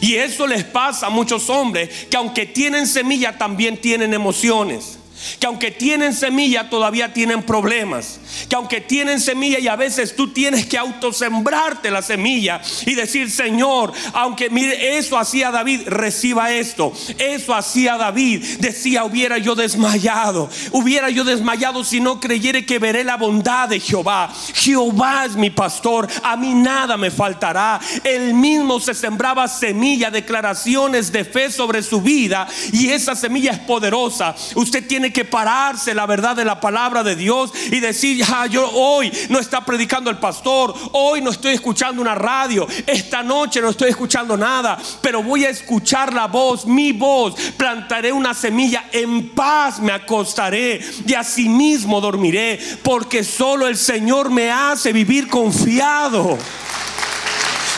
[0.00, 4.98] Y eso les pasa a muchos hombres que aunque tienen semilla también tienen emociones
[5.38, 10.32] que aunque tienen semilla todavía tienen problemas, que aunque tienen semilla y a veces tú
[10.32, 16.92] tienes que autosembrarte la semilla y decir, Señor, aunque mire, eso hacía David, reciba esto,
[17.18, 23.04] eso hacía David, decía, hubiera yo desmayado, hubiera yo desmayado si no creyere que veré
[23.04, 24.32] la bondad de Jehová.
[24.54, 27.80] Jehová es mi pastor, a mí nada me faltará.
[28.02, 33.58] Él mismo se sembraba semilla, declaraciones de fe sobre su vida y esa semilla es
[33.60, 34.34] poderosa.
[34.54, 38.68] Usted tiene que pararse la verdad de la palabra de Dios y decir, ya, yo
[38.70, 43.70] hoy no está predicando el pastor, hoy no estoy escuchando una radio, esta noche no
[43.70, 49.30] estoy escuchando nada, pero voy a escuchar la voz, mi voz, plantaré una semilla, en
[49.30, 56.36] paz me acostaré y asimismo dormiré, porque solo el Señor me hace vivir confiado.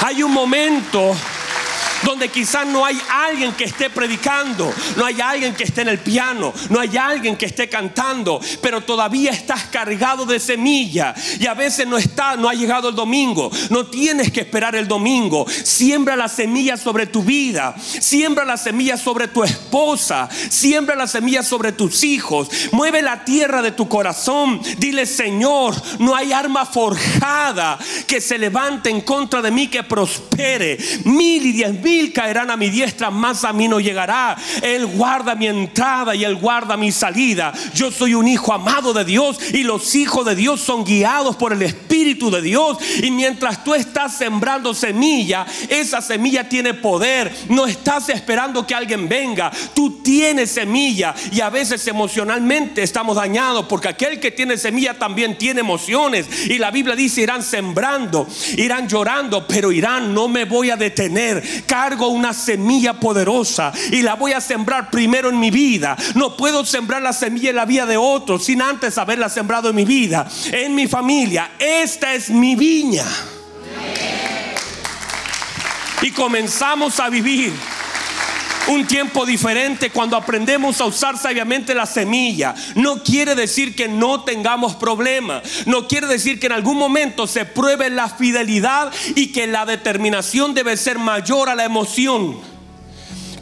[0.03, 1.15] Hay un momento
[2.07, 5.99] donde quizás no hay alguien que esté predicando, no hay alguien que esté en el
[5.99, 11.55] piano, no hay alguien que esté cantando, pero todavía estás cargado de semilla y a
[11.55, 15.47] veces no está, no ha llegado el domingo, no tienes que esperar el domingo.
[15.49, 21.43] Siembra la semilla sobre tu vida, siembra la semilla sobre tu esposa, siembra la semilla
[21.43, 24.61] sobre tus hijos, mueve la tierra de tu corazón.
[24.79, 30.79] Dile, Señor, no hay arma forjada que se levante en contra de mí que prospere.
[31.05, 34.37] Mil y diez mil caerán a mi diestra, más a mí no llegará.
[34.63, 37.53] Él guarda mi entrada y Él guarda mi salida.
[37.75, 41.53] Yo soy un hijo amado de Dios y los hijos de Dios son guiados por
[41.53, 42.79] el Espíritu de Dios.
[43.03, 47.35] Y mientras tú estás sembrando semilla, esa semilla tiene poder.
[47.49, 49.51] No estás esperando que alguien venga.
[49.75, 55.39] Tú tienes semilla y a veces emocionalmente estamos dañados porque aquel que tiene semilla también
[55.39, 56.27] tiene emociones.
[56.47, 61.43] Y la Biblia dice, irán sembrando, irán llorando, pero irán, no me voy a detener
[61.87, 65.97] cargo una semilla poderosa y la voy a sembrar primero en mi vida.
[66.17, 69.77] No puedo sembrar la semilla en la vida de otros sin antes haberla sembrado en
[69.77, 71.53] mi vida, en mi familia.
[71.61, 73.05] Esta es mi viña.
[76.03, 77.53] Y comenzamos a vivir
[78.69, 82.55] un tiempo diferente cuando aprendemos a usar sabiamente la semilla.
[82.75, 85.67] No quiere decir que no tengamos problemas.
[85.67, 90.55] No quiere decir que en algún momento se pruebe la fidelidad y que la determinación
[90.55, 92.56] debe ser mayor a la emoción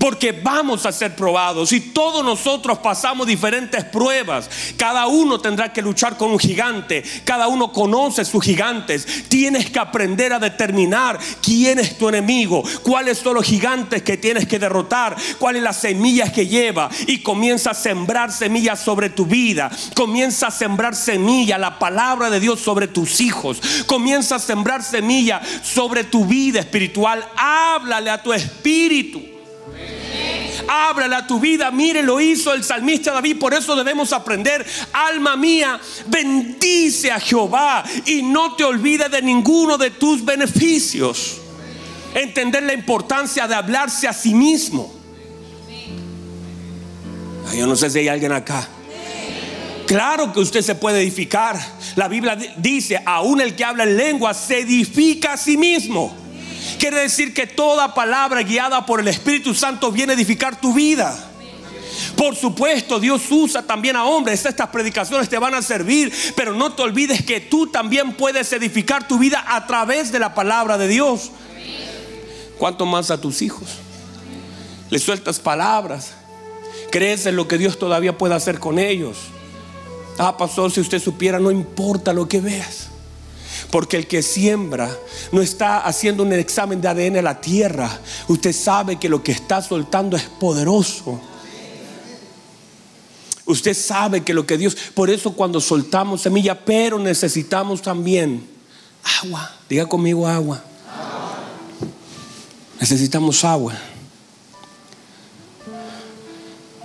[0.05, 4.51] porque vamos a ser probados y todos nosotros pasamos diferentes pruebas.
[4.77, 9.07] Cada uno tendrá que luchar con un gigante, cada uno conoce sus gigantes.
[9.31, 14.47] Tienes que aprender a determinar quién es tu enemigo, cuáles son los gigantes que tienes
[14.47, 19.71] que derrotar, cuáles las semillas que lleva y comienza a sembrar semillas sobre tu vida.
[19.95, 23.59] Comienza a sembrar semilla, la palabra de Dios sobre tus hijos.
[23.87, 27.27] Comienza a sembrar semilla sobre tu vida espiritual.
[27.39, 29.34] Háblale a tu espíritu.
[30.69, 31.71] Háblale a tu vida.
[31.71, 33.39] Mire, lo hizo el salmista David.
[33.39, 34.65] Por eso debemos aprender.
[34.93, 41.41] Alma mía, bendice a Jehová y no te olvides de ninguno de tus beneficios.
[42.15, 44.93] Entender la importancia de hablarse a sí mismo.
[47.57, 48.67] yo no sé si hay alguien acá.
[49.87, 51.59] Claro que usted se puede edificar.
[51.95, 56.24] La Biblia dice, aún el que habla en lengua se edifica a sí mismo.
[56.79, 61.31] Quiere decir que toda palabra guiada por el Espíritu Santo viene a edificar tu vida.
[62.17, 64.45] Por supuesto, Dios usa también a hombres.
[64.45, 69.07] Estas predicaciones te van a servir, pero no te olvides que tú también puedes edificar
[69.07, 71.31] tu vida a través de la palabra de Dios.
[72.59, 73.69] ¿Cuánto más a tus hijos?
[74.91, 76.13] Le sueltas palabras.
[76.91, 79.17] Crees en lo que Dios todavía puede hacer con ellos.
[80.19, 82.91] Ah, pastor, si usted supiera, no importa lo que veas.
[83.71, 84.91] Porque el que siembra
[85.33, 88.01] no está haciendo un examen de ADN a la tierra.
[88.29, 91.21] Usted sabe que lo que está soltando es poderoso.
[93.47, 98.47] Usted sabe que lo que Dios, por eso cuando soltamos semilla, pero necesitamos también
[99.23, 99.51] agua.
[99.69, 100.63] Diga conmigo agua.
[102.81, 103.75] Necesitamos agua.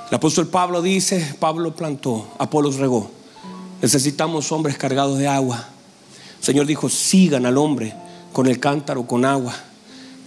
[0.09, 3.11] El apóstol Pablo dice, Pablo plantó, Apolos regó.
[3.81, 5.69] Necesitamos hombres cargados de agua.
[6.41, 7.93] Señor dijo, sigan al hombre
[8.31, 9.55] con el cántaro, con agua.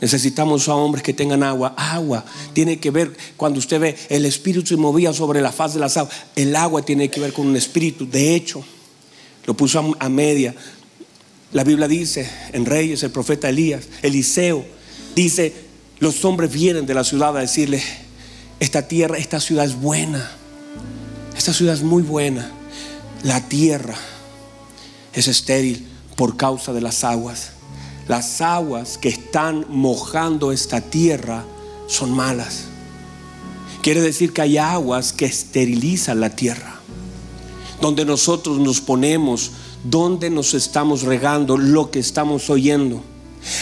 [0.00, 1.74] Necesitamos a hombres que tengan agua.
[1.76, 5.80] Agua tiene que ver, cuando usted ve el espíritu se movía sobre la faz de
[5.80, 8.08] las aguas, el agua tiene que ver con un espíritu.
[8.08, 8.64] De hecho,
[9.46, 10.54] lo puso a media.
[11.52, 14.64] La Biblia dice en Reyes, el profeta Elías, Eliseo,
[15.14, 15.54] dice,
[16.00, 17.80] los hombres vienen de la ciudad a decirle,
[18.58, 20.32] esta tierra, esta ciudad es buena.
[21.36, 22.50] Esta ciudad es muy buena.
[23.22, 23.94] La tierra
[25.12, 27.52] es estéril por causa de las aguas.
[28.08, 31.44] Las aguas que están mojando esta tierra
[31.86, 32.64] son malas.
[33.82, 36.80] Quiere decir que hay aguas que esterilizan la tierra.
[37.80, 39.52] Donde nosotros nos ponemos,
[39.84, 43.02] donde nos estamos regando, lo que estamos oyendo.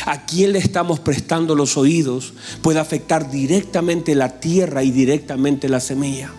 [0.04, 5.80] A quién le estamos prestando los oídos puede afectar directamente la tierra y directamente la
[5.80, 6.30] semilla.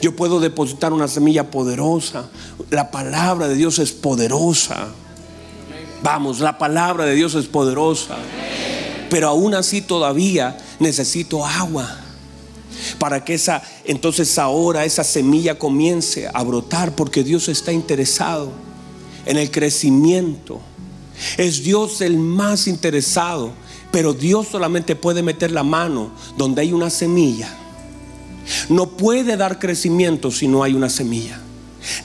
[0.00, 2.30] Yo puedo depositar una semilla poderosa.
[2.70, 4.88] La palabra de Dios es poderosa.
[6.02, 8.16] Vamos, la palabra de Dios es poderosa.
[9.10, 11.96] Pero aún así todavía necesito agua.
[12.98, 18.52] para que esa entonces ahora esa semilla comience a brotar porque Dios está interesado
[19.26, 20.60] en el crecimiento.
[21.36, 23.52] Es Dios el más interesado,
[23.90, 27.54] pero Dios solamente puede meter la mano donde hay una semilla.
[28.68, 31.40] No puede dar crecimiento si no hay una semilla.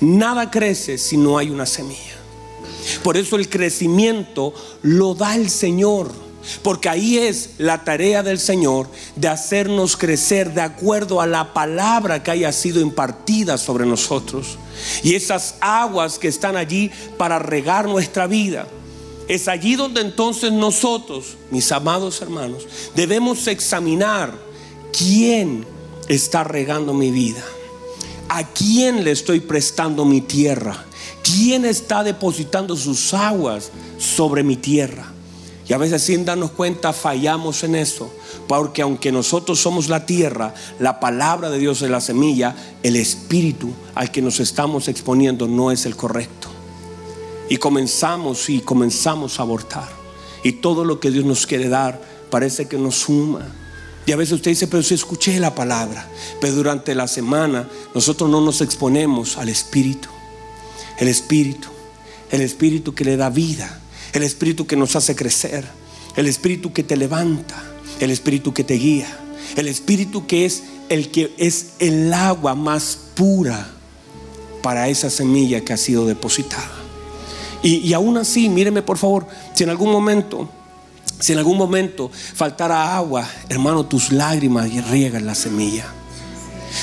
[0.01, 2.04] Nada crece si no hay una semilla.
[3.05, 4.51] Por eso el crecimiento
[4.81, 6.11] lo da el Señor.
[6.63, 12.23] Porque ahí es la tarea del Señor de hacernos crecer de acuerdo a la palabra
[12.23, 14.57] que haya sido impartida sobre nosotros.
[15.03, 18.67] Y esas aguas que están allí para regar nuestra vida.
[19.27, 24.33] Es allí donde entonces nosotros, mis amados hermanos, debemos examinar
[24.91, 25.63] quién
[26.07, 27.43] está regando mi vida.
[28.29, 30.84] ¿A quién le estoy prestando mi tierra?
[31.25, 35.11] ¿Quién está depositando sus aguas sobre mi tierra?
[35.67, 38.13] Y a veces sin darnos cuenta fallamos en eso.
[38.47, 43.71] Porque aunque nosotros somos la tierra, la palabra de Dios es la semilla, el espíritu
[43.95, 46.49] al que nos estamos exponiendo no es el correcto.
[47.49, 49.89] Y comenzamos y comenzamos a abortar.
[50.43, 51.99] Y todo lo que Dios nos quiere dar
[52.29, 53.47] parece que nos suma.
[54.05, 56.07] Y a veces usted dice, pero si escuché la palabra,
[56.39, 60.09] pero durante la semana nosotros no nos exponemos al Espíritu.
[60.99, 61.69] El Espíritu,
[62.31, 63.81] el Espíritu que le da vida.
[64.13, 65.65] El Espíritu que nos hace crecer,
[66.15, 67.61] el Espíritu que te levanta,
[67.99, 69.07] el Espíritu que te guía,
[69.57, 73.67] el Espíritu que es el que es el agua más pura
[74.61, 76.71] para esa semilla que ha sido depositada.
[77.61, 80.49] Y, y aún así, míreme por favor, si en algún momento,
[81.19, 85.85] si en algún momento faltara agua, hermano, tus lágrimas riegan la semilla.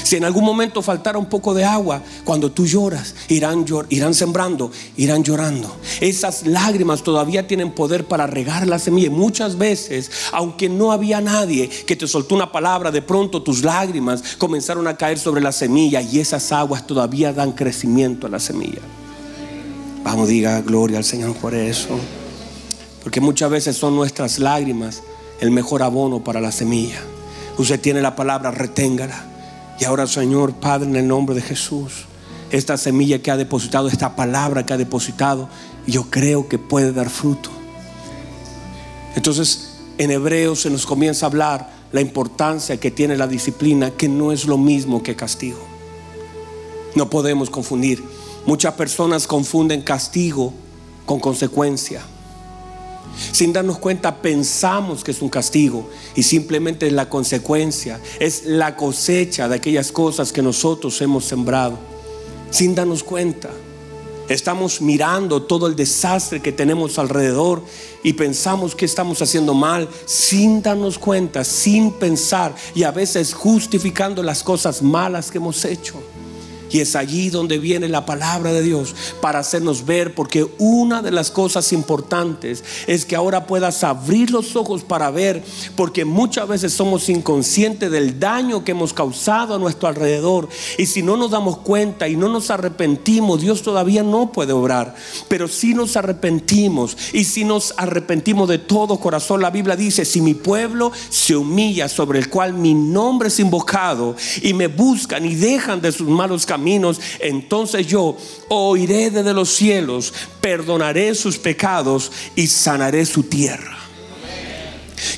[0.02, 4.70] Si en algún momento faltara un poco de agua, cuando tú lloras, irán, irán sembrando,
[4.96, 5.76] irán llorando.
[6.00, 9.10] Esas lágrimas todavía tienen poder para regar la semilla.
[9.10, 14.22] muchas veces, aunque no había nadie que te soltó una palabra, de pronto tus lágrimas
[14.38, 18.80] comenzaron a caer sobre la semilla y esas aguas todavía dan crecimiento a la semilla.
[20.02, 21.98] Vamos, diga gloria al Señor por eso.
[23.02, 25.02] Porque muchas veces son nuestras lágrimas
[25.40, 27.00] el mejor abono para la semilla.
[27.58, 29.31] Usted tiene la palabra, reténgala.
[29.80, 32.04] Y ahora, Señor, Padre, en el nombre de Jesús,
[32.50, 35.48] esta semilla que ha depositado, esta palabra que ha depositado,
[35.86, 37.50] yo creo que puede dar fruto.
[39.16, 44.08] Entonces, en Hebreos se nos comienza a hablar la importancia que tiene la disciplina, que
[44.08, 45.58] no es lo mismo que castigo.
[46.94, 48.02] No podemos confundir.
[48.46, 50.52] Muchas personas confunden castigo
[51.06, 52.02] con consecuencia.
[53.32, 58.76] Sin darnos cuenta pensamos que es un castigo y simplemente es la consecuencia, es la
[58.76, 61.78] cosecha de aquellas cosas que nosotros hemos sembrado.
[62.50, 63.50] Sin darnos cuenta.
[64.28, 67.62] Estamos mirando todo el desastre que tenemos alrededor
[68.02, 74.22] y pensamos que estamos haciendo mal sin darnos cuenta, sin pensar y a veces justificando
[74.22, 76.02] las cosas malas que hemos hecho.
[76.72, 81.10] Y es allí donde viene la palabra de Dios para hacernos ver, porque una de
[81.10, 85.44] las cosas importantes es que ahora puedas abrir los ojos para ver,
[85.76, 90.48] porque muchas veces somos inconscientes del daño que hemos causado a nuestro alrededor.
[90.78, 94.94] Y si no nos damos cuenta y no nos arrepentimos, Dios todavía no puede obrar.
[95.28, 100.22] Pero si nos arrepentimos y si nos arrepentimos de todo corazón, la Biblia dice, si
[100.22, 105.34] mi pueblo se humilla sobre el cual mi nombre es invocado y me buscan y
[105.34, 106.61] dejan de sus malos caminos,
[107.20, 108.16] entonces yo
[108.48, 113.82] oiré desde los cielos, perdonaré sus pecados y sanaré su tierra.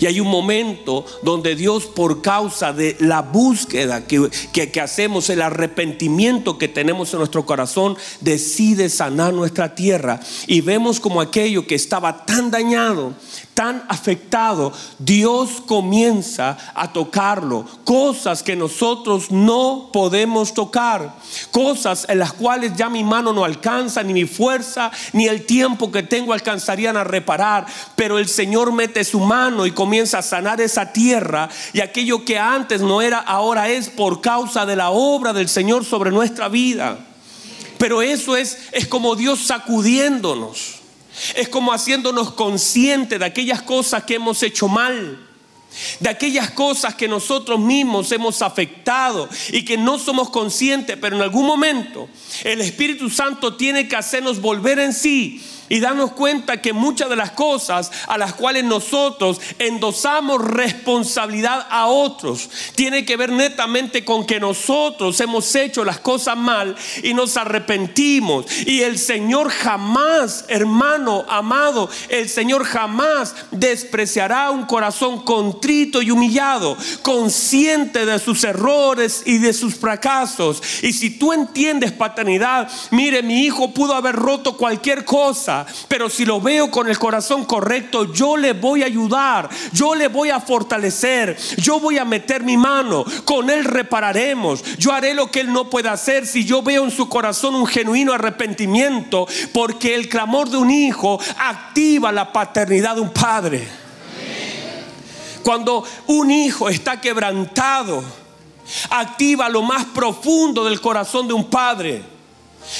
[0.00, 6.58] Y hay un momento donde Dios por causa de la búsqueda que, hacemos, el arrepentimiento
[6.58, 10.20] que tenemos en nuestro corazón, decide sanar nuestra tierra.
[10.46, 13.14] Y vemos como aquello que estaba tan dañado,
[13.54, 17.64] tan afectado, Dios comienza a tocarlo.
[17.84, 21.14] Cosas que nosotros no podemos tocar.
[21.50, 25.90] Cosas en las cuales ya mi mano no alcanza, ni mi fuerza, ni el tiempo
[25.90, 27.66] que tengo alcanzarían a reparar.
[27.94, 31.48] Pero el Señor mete su mano y comienza a sanar esa tierra.
[31.72, 35.84] Y aquello que antes no era, ahora es por causa de la obra del Señor
[35.84, 36.98] sobre nuestra vida.
[37.78, 40.83] Pero eso es, es como Dios sacudiéndonos.
[41.34, 45.18] Es como haciéndonos conscientes de aquellas cosas que hemos hecho mal,
[46.00, 51.22] de aquellas cosas que nosotros mismos hemos afectado y que no somos conscientes, pero en
[51.22, 52.08] algún momento
[52.44, 57.16] el Espíritu Santo tiene que hacernos volver en sí y darnos cuenta que muchas de
[57.16, 64.26] las cosas a las cuales nosotros endosamos responsabilidad a otros tiene que ver netamente con
[64.26, 68.46] que nosotros hemos hecho las cosas mal y nos arrepentimos.
[68.66, 76.76] Y el Señor jamás, hermano amado, el Señor jamás despreciará un corazón contrito y humillado,
[77.02, 80.62] consciente de sus errores y de sus fracasos.
[80.82, 85.53] Y si tú entiendes paternidad, mire, mi hijo pudo haber roto cualquier cosa,
[85.88, 90.08] pero si lo veo con el corazón correcto, yo le voy a ayudar, yo le
[90.08, 95.30] voy a fortalecer, yo voy a meter mi mano, con él repararemos, yo haré lo
[95.30, 99.94] que él no puede hacer si yo veo en su corazón un genuino arrepentimiento, porque
[99.94, 103.68] el clamor de un hijo activa la paternidad de un padre.
[105.42, 108.02] Cuando un hijo está quebrantado,
[108.90, 112.13] activa lo más profundo del corazón de un padre.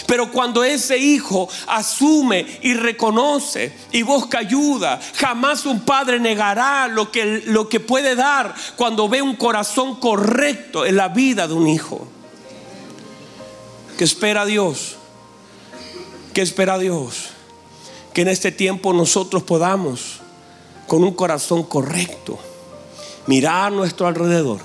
[0.07, 7.11] Pero cuando ese hijo asume y reconoce y busca ayuda, jamás un padre negará lo
[7.11, 11.67] que, lo que puede dar cuando ve un corazón correcto en la vida de un
[11.67, 12.07] hijo.
[13.99, 14.97] ¿Qué espera Dios?
[16.33, 17.31] ¿Qué espera Dios?
[18.13, 20.21] Que en este tiempo nosotros podamos,
[20.87, 22.39] con un corazón correcto,
[23.27, 24.61] mirar a nuestro alrededor,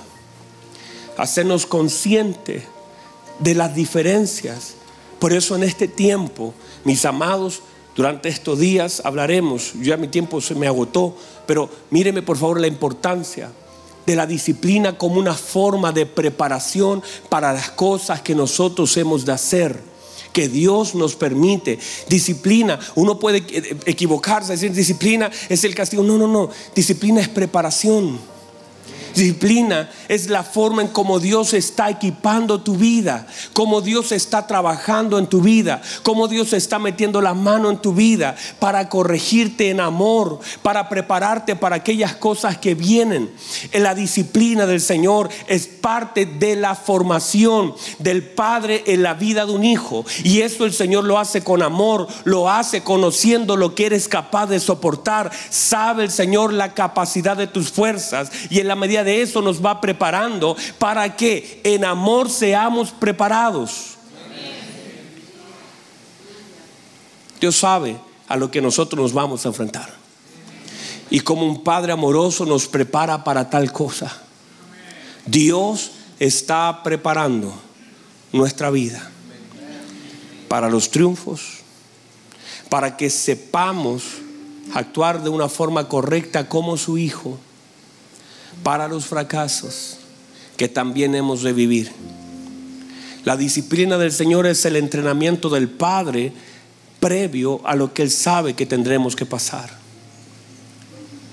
[1.16, 2.64] hacernos conscientes
[3.38, 4.74] de las diferencias
[5.20, 6.54] por eso en este tiempo,
[6.84, 7.62] mis amados,
[7.94, 11.14] durante estos días hablaremos, ya mi tiempo se me agotó,
[11.46, 13.52] pero míreme por favor la importancia
[14.06, 19.32] de la disciplina como una forma de preparación para las cosas que nosotros hemos de
[19.32, 19.90] hacer
[20.32, 21.78] que Dios nos permite.
[22.08, 23.38] Disciplina, uno puede
[23.86, 26.02] equivocarse, decir disciplina es el castigo.
[26.02, 26.50] No, no, no.
[26.74, 28.18] Disciplina es preparación.
[29.14, 35.18] Disciplina es la forma en cómo Dios está equipando tu vida, cómo Dios está trabajando
[35.18, 39.80] en tu vida, cómo Dios está metiendo la mano en tu vida para corregirte en
[39.80, 43.30] amor, para prepararte para aquellas cosas que vienen.
[43.72, 49.46] En la disciplina del Señor es parte de la formación del Padre en la vida
[49.46, 50.04] de un hijo.
[50.24, 54.46] Y eso el Señor lo hace con amor, lo hace conociendo lo que eres capaz
[54.46, 55.30] de soportar.
[55.50, 59.64] Sabe el Señor la capacidad de tus fuerzas y en la medida de eso nos
[59.64, 63.96] va preparando para que en amor seamos preparados.
[67.40, 67.96] Dios sabe
[68.28, 69.94] a lo que nosotros nos vamos a enfrentar.
[71.10, 74.22] Y como un Padre amoroso nos prepara para tal cosa.
[75.26, 77.52] Dios está preparando
[78.32, 79.10] nuestra vida
[80.48, 81.60] para los triunfos,
[82.68, 84.02] para que sepamos
[84.74, 87.38] actuar de una forma correcta como su Hijo
[88.62, 89.98] para los fracasos
[90.56, 91.90] que también hemos de vivir.
[93.24, 96.32] La disciplina del Señor es el entrenamiento del Padre
[97.00, 99.70] previo a lo que Él sabe que tendremos que pasar.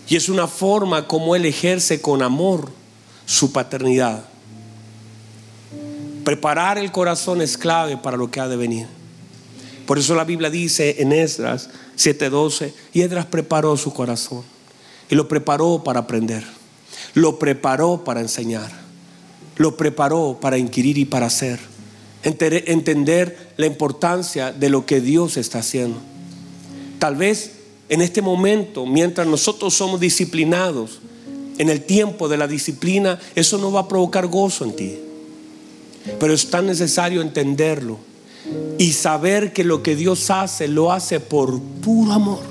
[0.10, 2.72] Y es una forma como Él ejerce con amor
[3.26, 4.24] su paternidad.
[6.24, 8.88] Preparar el corazón es clave para lo que ha de venir.
[9.86, 14.44] Por eso la Biblia dice en Esdras 7:12, y Esdras preparó su corazón
[15.10, 16.57] y lo preparó para aprender
[17.18, 18.70] lo preparó para enseñar,
[19.56, 21.60] lo preparó para inquirir y para hacer,
[22.22, 25.98] entender la importancia de lo que Dios está haciendo.
[27.00, 27.54] Tal vez
[27.90, 31.00] en este momento, mientras nosotros somos disciplinados,
[31.58, 35.00] en el tiempo de la disciplina, eso no va a provocar gozo en ti.
[36.20, 37.98] Pero es tan necesario entenderlo
[38.78, 42.44] y saber que lo que Dios hace lo hace por puro amor.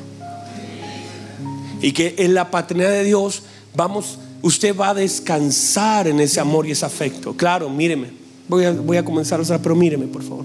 [1.80, 3.44] Y que en la paternidad de Dios
[3.76, 7.34] vamos usted va a descansar en ese amor y ese afecto.
[7.34, 8.11] Claro, míreme.
[8.49, 10.45] Voy a, a comenzar a usar, pero míreme, por favor.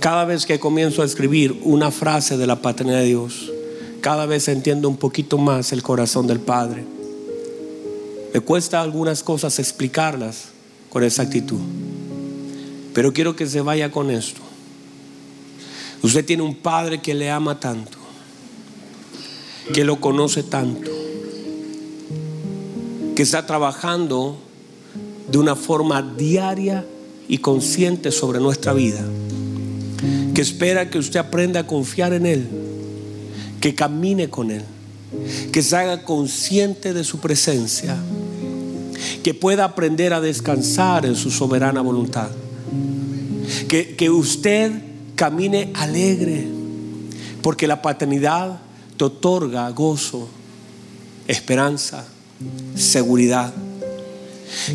[0.00, 3.52] Cada vez que comienzo a escribir una frase de la paternidad de Dios,
[4.00, 6.84] cada vez entiendo un poquito más el corazón del Padre.
[8.32, 10.48] Me cuesta algunas cosas explicarlas
[10.88, 11.60] con exactitud,
[12.94, 14.40] pero quiero que se vaya con esto.
[16.02, 17.98] Usted tiene un Padre que le ama tanto,
[19.74, 20.97] que lo conoce tanto
[23.18, 24.38] que está trabajando
[25.28, 26.86] de una forma diaria
[27.26, 29.04] y consciente sobre nuestra vida,
[30.32, 32.48] que espera que usted aprenda a confiar en Él,
[33.60, 34.62] que camine con Él,
[35.50, 37.96] que se haga consciente de su presencia,
[39.24, 42.28] que pueda aprender a descansar en su soberana voluntad,
[43.66, 44.70] que, que usted
[45.16, 46.46] camine alegre,
[47.42, 48.60] porque la paternidad
[48.96, 50.28] te otorga gozo,
[51.26, 52.06] esperanza
[52.74, 53.52] seguridad.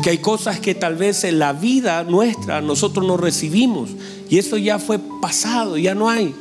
[0.02, 3.90] Que hay cosas que tal vez en la vida nuestra nosotros no recibimos
[4.30, 6.34] y eso ya fue pasado, ya no hay.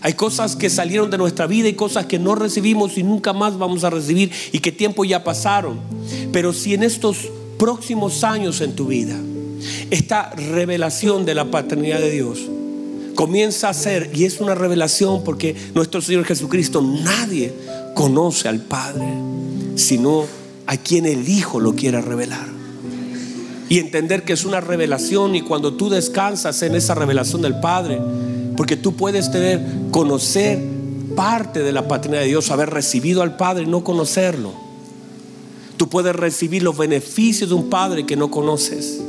[0.00, 3.56] Hay cosas que salieron de nuestra vida y cosas que no recibimos y nunca más
[3.56, 5.78] vamos a recibir y que tiempo ya pasaron.
[6.32, 9.16] Pero si en estos próximos años en tu vida,
[9.90, 12.40] esta revelación de la paternidad de Dios
[13.14, 17.54] comienza a ser, y es una revelación porque nuestro Señor Jesucristo, nadie
[17.94, 19.06] conoce al Padre,
[19.76, 20.24] sino
[20.66, 22.46] a quien el Hijo lo quiera revelar.
[23.68, 28.00] Y entender que es una revelación y cuando tú descansas en esa revelación del Padre,
[28.56, 29.60] porque tú puedes tener,
[29.90, 30.62] conocer
[31.16, 34.52] parte de la paternidad de Dios, haber recibido al Padre y no conocerlo.
[35.76, 39.00] Tú puedes recibir los beneficios de un Padre que no conoces.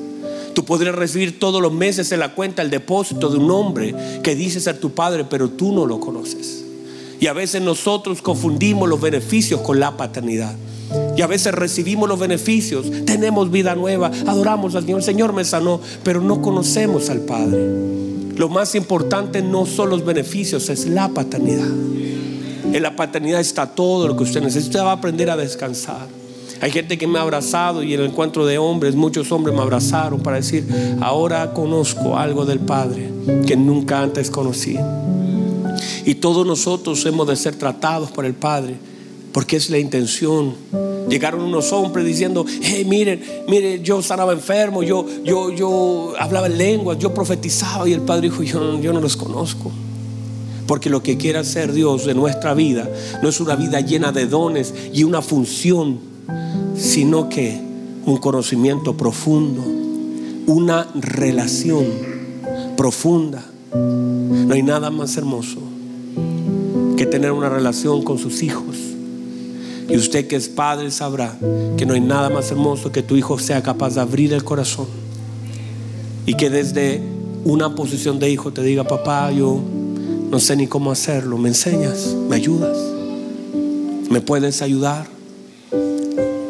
[0.53, 4.35] Tú podrías recibir todos los meses en la cuenta el depósito de un hombre que
[4.35, 6.63] dice ser tu padre, pero tú no lo conoces.
[7.19, 10.55] Y a veces nosotros confundimos los beneficios con la paternidad.
[11.17, 15.45] Y a veces recibimos los beneficios, tenemos vida nueva, adoramos al Señor, el Señor me
[15.45, 17.67] sanó, pero no conocemos al Padre.
[18.36, 21.69] Lo más importante no son los beneficios, es la paternidad.
[22.73, 24.79] En la paternidad está todo lo que usted necesita.
[24.79, 26.07] Usted va a aprender a descansar.
[26.59, 29.61] Hay gente que me ha abrazado y en el encuentro de hombres, muchos hombres me
[29.61, 30.65] abrazaron para decir,
[31.01, 33.11] ahora conozco algo del Padre
[33.45, 34.77] que nunca antes conocí.
[36.05, 38.77] Y todos nosotros hemos de ser tratados por el Padre,
[39.34, 40.55] porque es la intención.
[41.09, 46.57] Llegaron unos hombres diciendo, hey, miren, miren, yo sanaba enfermo, yo, yo, yo hablaba en
[46.57, 49.71] lenguas, yo profetizaba y el Padre dijo, yo, yo no los conozco.
[50.67, 52.89] Porque lo que quiere hacer Dios de nuestra vida
[53.21, 56.13] no es una vida llena de dones y una función
[56.75, 57.59] sino que
[58.05, 59.63] un conocimiento profundo,
[60.47, 61.86] una relación
[62.75, 63.43] profunda.
[63.73, 65.59] No hay nada más hermoso
[66.97, 68.92] que tener una relación con sus hijos.
[69.93, 71.37] Y usted que es padre sabrá
[71.77, 74.87] que no hay nada más hermoso que tu hijo sea capaz de abrir el corazón
[76.25, 76.99] y que desde
[77.43, 79.61] una posición de hijo te diga, papá, yo
[80.31, 82.75] no sé ni cómo hacerlo, me enseñas, me ayudas,
[84.09, 85.05] me puedes ayudar.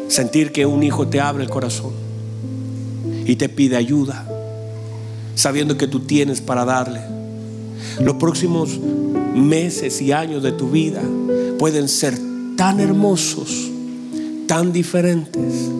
[0.08, 1.92] Sentir que un hijo te abre el corazón
[3.26, 4.26] y te pide ayuda,
[5.34, 7.02] sabiendo que tú tienes para darle.
[8.00, 8.80] Los próximos
[9.34, 11.02] meses y años de tu vida
[11.58, 12.23] pueden ser
[12.56, 13.70] tan hermosos,
[14.46, 15.70] tan diferentes.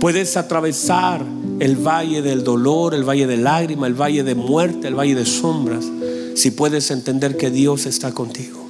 [0.00, 1.24] Puedes atravesar
[1.60, 5.24] el valle del dolor, el valle de lágrimas, el valle de muerte, el valle de
[5.24, 5.84] sombras,
[6.34, 8.60] si puedes entender que Dios está contigo.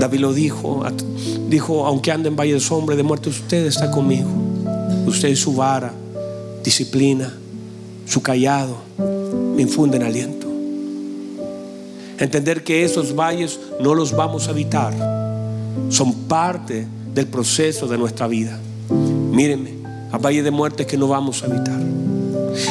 [0.00, 0.84] David lo dijo,
[1.48, 4.28] dijo, aunque ande en valle de sombra de muerte, usted está conmigo.
[5.06, 5.92] Usted es su vara,
[6.64, 7.32] disciplina,
[8.06, 8.76] su callado,
[9.54, 10.46] me infunden aliento.
[12.18, 14.94] Entender que esos valles no los vamos a evitar,
[15.88, 18.58] son parte del proceso de nuestra vida.
[19.32, 19.74] Mírenme,
[20.12, 21.80] a valle de muerte que no vamos a evitar.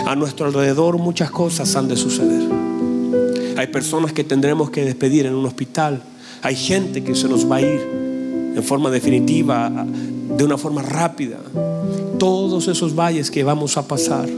[0.07, 2.49] A nuestro alrededor muchas cosas han de suceder.
[3.57, 6.01] Hay personas que tendremos que despedir en un hospital
[6.45, 7.81] hay gente que se nos va a ir
[8.55, 9.67] en forma definitiva,
[10.37, 11.37] de una forma rápida.
[12.19, 14.29] Todos esos valles que vamos a pasar,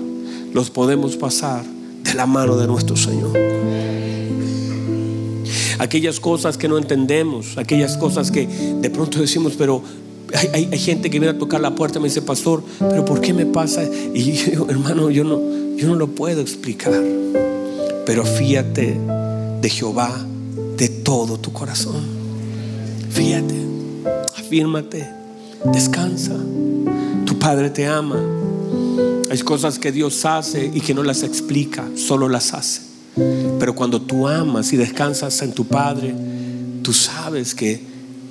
[0.53, 1.65] los podemos pasar
[2.03, 3.38] de la mano de nuestro Señor.
[5.80, 9.84] Aquellas cosas que no entendemos, aquellas cosas que de pronto decimos, pero
[10.54, 13.34] hay, gente que viene a tocar la puerta y me dice, pastor, pero ¿por qué
[13.34, 13.84] me pasa?
[14.14, 15.40] Y yo digo, hermano, yo no,
[15.76, 16.94] yo no lo puedo explicar.
[18.06, 18.98] Pero fíjate
[19.62, 20.26] de Jehová
[20.78, 22.02] de todo tu corazón.
[23.10, 23.56] Fíjate,
[24.38, 25.08] afírmate,
[25.74, 26.36] descansa.
[27.26, 28.22] Tu Padre te ama.
[29.30, 32.87] Hay cosas que Dios hace y que no las explica, solo las hace.
[33.59, 36.13] Pero cuando tú amas y descansas en tu Padre,
[36.84, 37.82] tú sabes que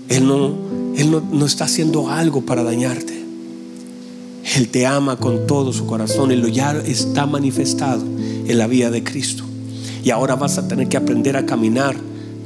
[0.09, 0.55] Él no,
[0.97, 3.24] Él no, no está haciendo algo para dañarte.
[4.55, 8.91] Él te ama con todo su corazón y lo ya está manifestado en la vida
[8.91, 9.45] de Cristo.
[10.05, 11.97] Y ahora vas a tener que aprender a caminar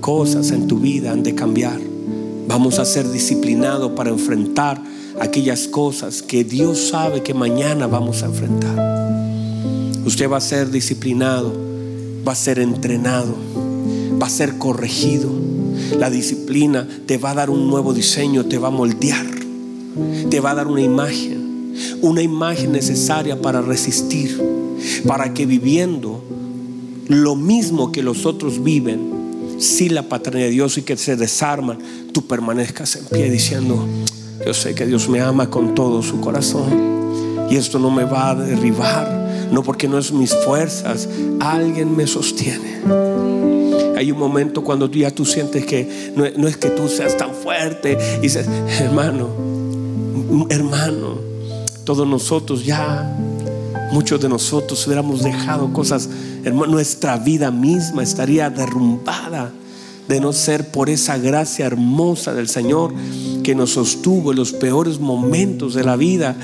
[0.01, 1.79] cosas en tu vida han de cambiar.
[2.49, 4.83] Vamos a ser disciplinados para enfrentar
[5.21, 8.75] aquellas cosas que Dios sabe que mañana vamos a enfrentar.
[10.05, 11.53] Usted va a ser disciplinado,
[12.27, 13.35] va a ser entrenado,
[14.21, 15.31] va a ser corregido.
[15.99, 19.27] La disciplina te va a dar un nuevo diseño, te va a moldear,
[20.31, 24.41] te va a dar una imagen, una imagen necesaria para resistir,
[25.07, 26.23] para que viviendo
[27.09, 31.79] lo mismo que los otros viven, si la paternidad de Dios y que se desarman,
[32.13, 33.85] tú permanezcas en pie diciendo,
[34.45, 36.91] yo sé que Dios me ama con todo su corazón
[37.51, 39.20] y esto no me va a derribar,
[39.51, 41.09] no porque no es mis fuerzas,
[41.41, 42.81] alguien me sostiene.
[43.97, 47.35] Hay un momento cuando ya tú sientes que no, no es que tú seas tan
[47.35, 48.47] fuerte y dices,
[48.81, 49.29] hermano,
[50.49, 51.19] hermano,
[51.85, 53.17] todos nosotros ya
[53.93, 56.09] muchos de nosotros hubiéramos dejado cosas,
[56.45, 59.53] hermano, nuestra vida misma estaría derrumbada
[60.11, 62.93] de no ser por esa gracia hermosa del Señor
[63.45, 66.37] que nos sostuvo en los peores momentos de la vida.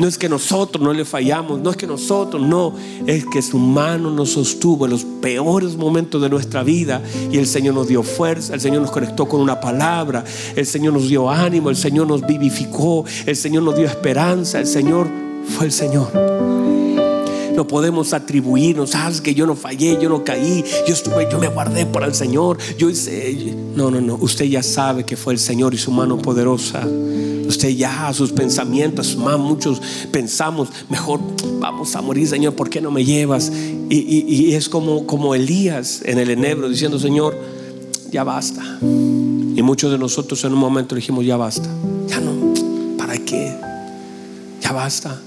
[0.00, 2.74] No es que nosotros no le fallamos, no es que nosotros no,
[3.06, 7.00] es que su mano nos sostuvo en los peores momentos de nuestra vida
[7.30, 10.24] y el Señor nos dio fuerza, el Señor nos conectó con una palabra,
[10.56, 14.66] el Señor nos dio ánimo, el Señor nos vivificó, el Señor nos dio esperanza, el
[14.66, 15.06] Señor
[15.46, 16.61] fue el Señor
[17.54, 21.48] no podemos atribuirnos, sabes que yo no fallé, yo no caí, yo estuve, yo me
[21.48, 25.38] guardé para el Señor, yo hice, no, no, no, usted ya sabe que fue el
[25.38, 26.86] Señor y su mano poderosa.
[27.46, 31.20] Usted ya, sus pensamientos, más muchos pensamos, mejor
[31.58, 33.52] vamos a morir, Señor, ¿por qué no me llevas?
[33.90, 37.36] Y, es como, como Elías en el enebro diciendo, Señor,
[38.10, 38.78] ya basta.
[38.80, 41.68] Y muchos de nosotros en un momento dijimos, ya basta,
[42.06, 42.54] ya no,
[42.96, 43.54] ¿para qué?
[44.62, 45.20] Ya basta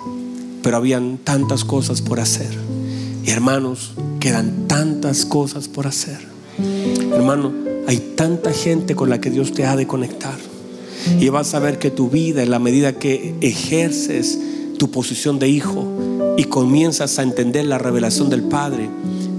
[0.66, 2.50] pero habían tantas cosas por hacer.
[3.24, 6.18] Y hermanos, quedan tantas cosas por hacer.
[7.14, 7.54] Hermano,
[7.88, 10.34] hay tanta gente con la que Dios te ha de conectar.
[11.20, 14.40] Y vas a ver que tu vida, en la medida que ejerces
[14.80, 15.88] tu posición de hijo
[16.36, 18.90] y comienzas a entender la revelación del Padre,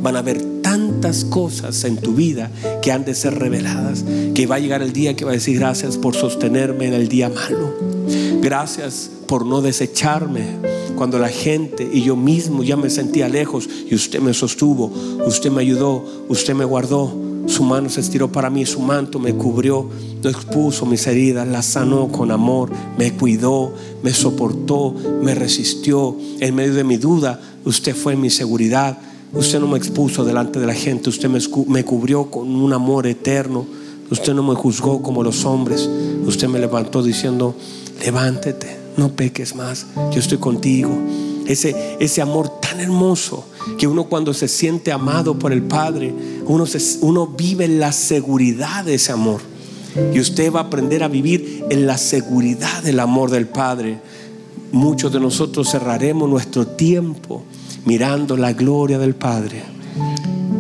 [0.01, 2.53] van a haber tantas cosas en tu vida
[2.83, 5.59] que han de ser reveladas, que va a llegar el día que va a decir
[5.59, 7.75] gracias por sostenerme en el día malo.
[8.41, 13.95] Gracias por no desecharme cuando la gente y yo mismo ya me sentía lejos y
[13.95, 14.93] usted me sostuvo,
[15.27, 17.15] usted me ayudó, usted me guardó,
[17.47, 19.89] su mano se estiró para mí, su manto me cubrió,
[20.23, 23.73] no expuso mis heridas, las sanó con amor, me cuidó,
[24.03, 26.17] me soportó, me resistió.
[26.41, 28.99] En medio de mi duda, usted fue mi seguridad.
[29.33, 31.39] Usted no me expuso delante de la gente, usted me,
[31.69, 33.67] me cubrió con un amor eterno.
[34.11, 35.89] Usted no me juzgó como los hombres.
[36.27, 37.55] Usted me levantó diciendo,
[38.05, 40.91] levántate, no peques más, yo estoy contigo.
[41.47, 43.47] Ese, ese amor tan hermoso
[43.79, 46.13] que uno cuando se siente amado por el Padre,
[46.47, 46.65] uno,
[47.03, 49.41] uno vive en la seguridad de ese amor.
[50.13, 54.01] Y usted va a aprender a vivir en la seguridad del amor del Padre.
[54.73, 57.45] Muchos de nosotros cerraremos nuestro tiempo
[57.85, 59.63] mirando la gloria del Padre,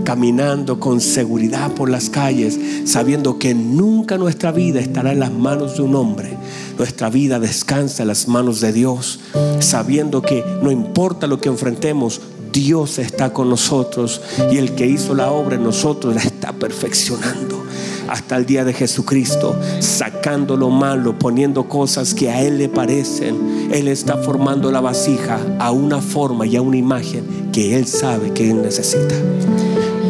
[0.06, 5.76] caminando con seguridad por las calles, sabiendo que nunca nuestra vida estará en las manos
[5.76, 6.38] de un hombre,
[6.78, 9.18] nuestra vida descansa en las manos de Dios,
[9.58, 12.20] sabiendo que no importa lo que enfrentemos,
[12.52, 17.64] Dios está con nosotros y el que hizo la obra en nosotros la está perfeccionando
[18.08, 23.68] hasta el día de Jesucristo, sacando lo malo, poniendo cosas que a Él le parecen.
[23.72, 28.32] Él está formando la vasija a una forma y a una imagen que Él sabe
[28.32, 29.16] que Él necesita.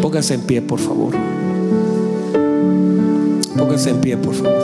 [0.07, 1.13] Póngase en pie, por favor.
[3.59, 4.63] Póngase en pie, por favor.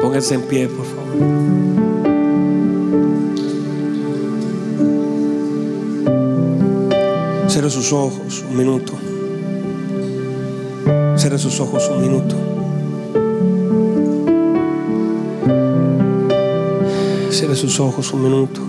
[0.00, 1.02] Pónganse en pie, por favor.
[7.48, 8.92] Cierre sus ojos un minuto.
[11.16, 12.36] Cierre sus ojos un minuto.
[17.30, 18.60] Cierre sus ojos un minuto.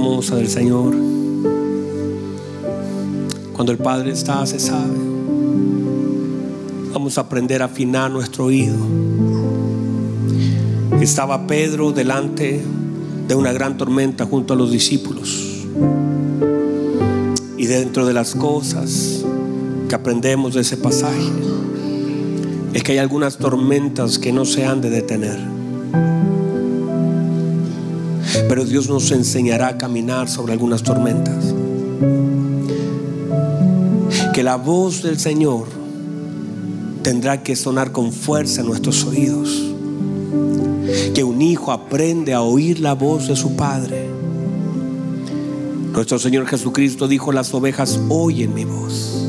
[0.00, 0.94] Hermosa del Señor.
[3.52, 4.96] Cuando el Padre está, se sabe.
[6.94, 8.78] Vamos a aprender a afinar nuestro oído.
[11.02, 12.62] Estaba Pedro delante
[13.28, 15.66] de una gran tormenta junto a los discípulos.
[17.58, 19.22] Y dentro de las cosas
[19.86, 21.28] que aprendemos de ese pasaje
[22.72, 25.38] es que hay algunas tormentas que no se han de detener.
[28.48, 31.54] Pero Dios nos enseñará a caminar sobre algunas tormentas.
[34.32, 35.66] Que la voz del Señor
[37.02, 39.62] tendrá que sonar con fuerza en nuestros oídos.
[41.14, 44.08] Que un hijo aprende a oír la voz de su Padre.
[45.92, 49.28] Nuestro Señor Jesucristo dijo, las ovejas oyen mi voz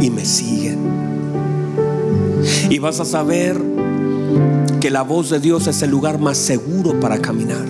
[0.00, 0.78] y me siguen.
[2.70, 3.60] Y vas a saber
[4.86, 7.64] que la voz de Dios es el lugar más seguro para caminar.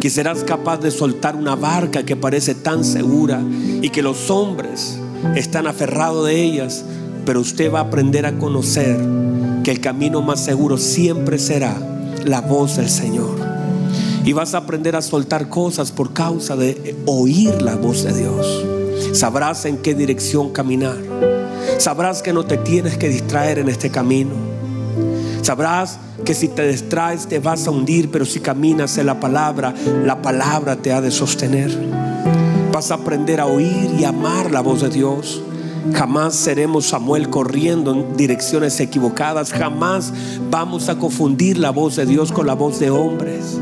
[0.00, 3.42] Que serás capaz de soltar una barca que parece tan segura
[3.82, 5.00] y que los hombres
[5.34, 6.84] están aferrados de ellas,
[7.26, 9.00] pero usted va a aprender a conocer
[9.64, 11.76] que el camino más seguro siempre será
[12.24, 13.34] la voz del Señor.
[14.24, 18.64] Y vas a aprender a soltar cosas por causa de oír la voz de Dios.
[19.12, 20.98] Sabrás en qué dirección caminar.
[21.78, 24.49] Sabrás que no te tienes que distraer en este camino
[25.42, 29.74] Sabrás que si te distraes te vas a hundir, pero si caminas en la palabra,
[30.04, 31.70] la palabra te ha de sostener.
[32.72, 35.42] Vas a aprender a oír y amar la voz de Dios.
[35.94, 39.52] Jamás seremos Samuel corriendo en direcciones equivocadas.
[39.52, 40.12] Jamás
[40.50, 43.58] vamos a confundir la voz de Dios con la voz de hombres.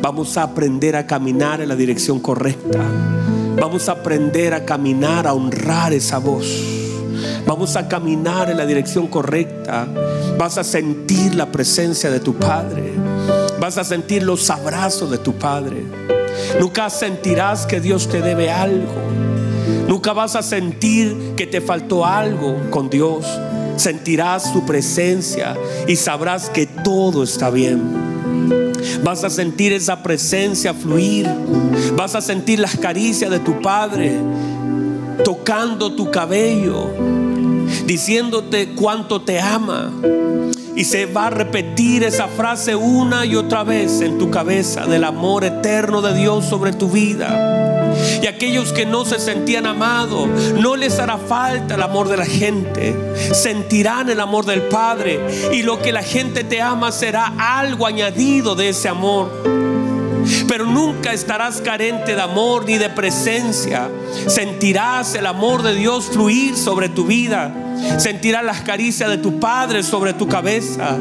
[0.00, 2.80] Vamos a aprender a caminar en la dirección correcta.
[3.60, 6.87] Vamos a aprender a caminar, a honrar esa voz.
[7.46, 9.86] Vamos a caminar en la dirección correcta.
[10.38, 12.92] Vas a sentir la presencia de tu Padre.
[13.60, 15.84] Vas a sentir los abrazos de tu Padre.
[16.60, 18.92] Nunca sentirás que Dios te debe algo.
[19.88, 23.26] Nunca vas a sentir que te faltó algo con Dios.
[23.76, 25.56] Sentirás su presencia
[25.86, 28.08] y sabrás que todo está bien.
[29.02, 31.28] Vas a sentir esa presencia fluir.
[31.96, 34.16] Vas a sentir las caricias de tu Padre
[35.24, 36.90] tocando tu cabello,
[37.84, 39.92] diciéndote cuánto te ama.
[40.76, 45.02] Y se va a repetir esa frase una y otra vez en tu cabeza del
[45.02, 47.58] amor eterno de Dios sobre tu vida.
[48.22, 52.26] Y aquellos que no se sentían amados, no les hará falta el amor de la
[52.26, 52.94] gente.
[53.32, 55.50] Sentirán el amor del Padre.
[55.52, 59.67] Y lo que la gente te ama será algo añadido de ese amor.
[60.46, 63.90] Pero nunca estarás carente de amor ni de presencia.
[64.26, 67.52] Sentirás el amor de Dios fluir sobre tu vida.
[67.98, 70.96] Sentirás las caricias de tu Padre sobre tu cabeza.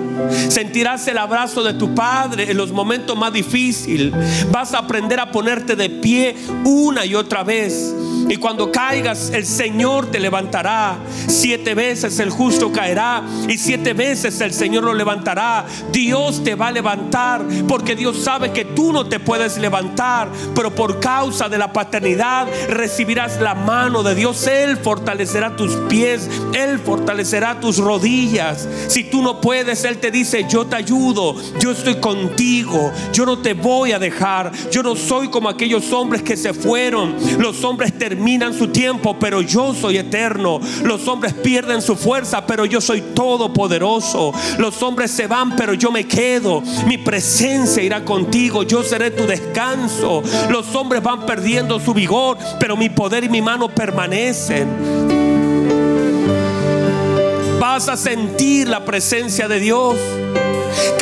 [0.50, 4.14] Sentirás el abrazo de tu Padre en los momentos más difíciles.
[4.52, 7.94] Vas a aprender a ponerte de pie una y otra vez.
[8.30, 10.98] Y cuando caigas, el Señor te levantará.
[11.28, 15.66] Siete veces el justo caerá y siete veces el Señor lo levantará.
[15.92, 20.76] Dios te va a levantar porque Dios sabe que tú no te puedes levantar, pero
[20.76, 24.46] por causa de la paternidad recibirás la mano de Dios.
[24.48, 28.68] Él fortalecerá tus pies, Él fortalecerá tus rodillas.
[28.88, 33.40] Si tú no puedes, Él te dice, yo te ayudo, yo estoy contigo, yo no
[33.40, 34.52] te voy a dejar.
[34.72, 37.16] Yo no soy como aquellos hombres que se fueron.
[37.40, 40.60] Los hombres terminan su tiempo, pero yo soy eterno.
[40.84, 44.34] Los hombres pierden su fuerza, pero yo soy todopoderoso.
[44.58, 46.62] Los hombres se van, pero yo me quedo.
[46.88, 50.24] Mi presencia irá contigo, yo seré tu descanso.
[50.50, 55.07] Los hombres van perdiendo su vigor, pero mi poder y mi mano permanecen.
[57.70, 59.98] Vas a sentir la presencia de Dios.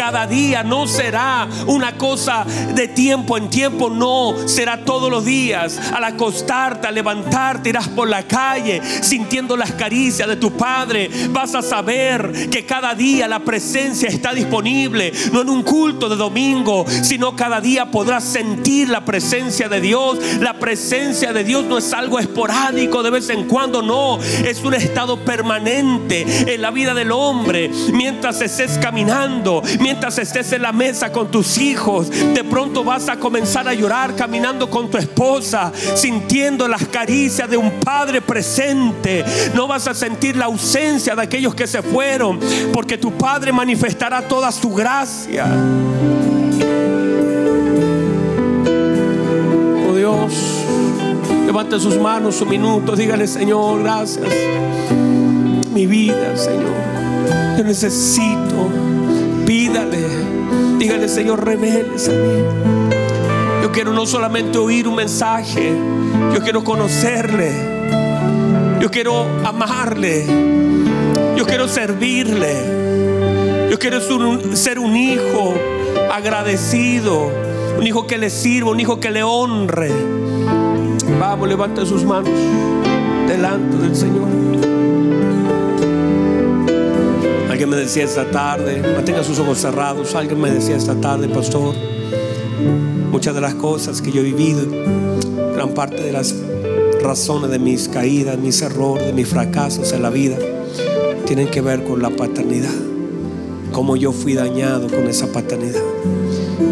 [0.06, 2.45] Cada día no será una cosa
[2.76, 5.80] de tiempo en tiempo, no, será todos los días.
[5.95, 11.10] Al acostarte, al levantarte, irás por la calle sintiendo las caricias de tu Padre.
[11.32, 16.18] Vas a saber que cada día la presencia está disponible, no en un culto de
[16.18, 20.20] domingo, sino cada día podrás sentir la presencia de Dios.
[20.39, 24.76] La presencia de Dios no es algo esporádico de vez en cuando, no, es un
[24.76, 29.64] estado permanente en la vida del hombre mientras estés caminando
[30.18, 34.70] estés en la mesa con tus hijos, de pronto vas a comenzar a llorar caminando
[34.70, 39.26] con tu esposa, sintiendo las caricias de un padre presente.
[39.54, 42.39] No vas a sentir la ausencia de aquellos que se fueron,
[42.72, 45.46] porque tu padre manifestará toda su gracia.
[49.88, 50.34] Oh Dios,
[51.46, 54.28] levante sus manos un minuto, dígale Señor, gracias.
[55.74, 58.84] Mi vida, Señor, yo necesito
[59.76, 60.07] Pídale,
[60.78, 62.43] dígale Señor, reveles a mí.
[63.61, 65.73] Yo quiero no solamente oír un mensaje,
[66.34, 67.51] yo quiero conocerle.
[68.80, 70.26] Yo quiero amarle.
[71.36, 73.67] Yo quiero servirle.
[73.69, 73.99] Yo quiero
[74.55, 75.55] ser un hijo
[76.09, 77.30] agradecido.
[77.78, 79.91] Un hijo que le sirva, un hijo que le honre.
[81.19, 82.32] Vamos, levante sus manos
[83.28, 84.55] delante del Señor.
[87.56, 90.14] Alguien me decía esta tarde, mantenga sus ojos cerrados.
[90.14, 91.74] Alguien me decía esta tarde, pastor,
[93.10, 94.66] muchas de las cosas que yo he vivido,
[95.53, 96.36] gran parte de las
[97.01, 100.36] razones de mis caídas, mis errores, de mis fracasos en la vida,
[101.26, 102.76] tienen que ver con la paternidad.
[103.72, 105.82] Cómo yo fui dañado con esa paternidad.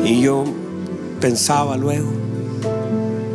[0.04, 0.44] Y yo
[1.22, 2.12] pensaba luego,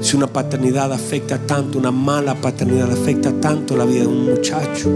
[0.03, 4.91] si una paternidad afecta tanto, una mala paternidad afecta tanto la vida de un muchacho,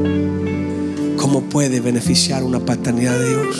[1.22, 3.56] ¿Cómo puede beneficiar una paternidad de Dios?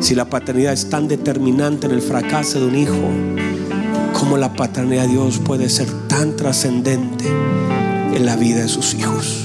[0.00, 2.96] Si la paternidad es tan determinante en el fracaso de un hijo,
[4.12, 7.26] ¿cómo la paternidad de Dios puede ser tan trascendente
[8.12, 9.44] en la vida de sus hijos?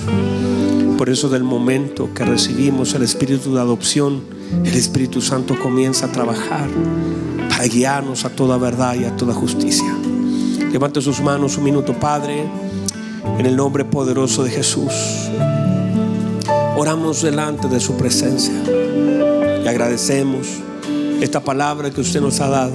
[0.97, 4.23] Por eso del momento que recibimos el espíritu de adopción,
[4.65, 6.67] el Espíritu Santo comienza a trabajar
[7.47, 9.95] para guiarnos a toda verdad y a toda justicia.
[10.71, 12.49] Levante sus manos un minuto, Padre,
[13.37, 15.29] en el nombre poderoso de Jesús
[16.81, 18.55] oramos delante de su presencia
[19.63, 20.47] y agradecemos
[21.21, 22.73] esta palabra que usted nos ha dado.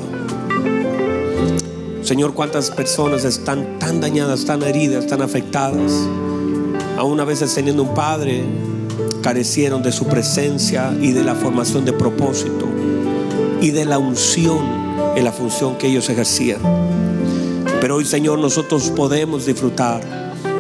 [2.03, 5.91] Señor, cuántas personas están tan dañadas, tan heridas, tan afectadas
[6.97, 8.45] aún a veces teniendo un padre,
[9.23, 12.69] carecieron de su presencia y de la formación de propósito
[13.61, 14.61] y de la unción
[15.17, 16.61] en la función que ellos ejercían.
[17.81, 20.01] Pero hoy, Señor, nosotros podemos disfrutar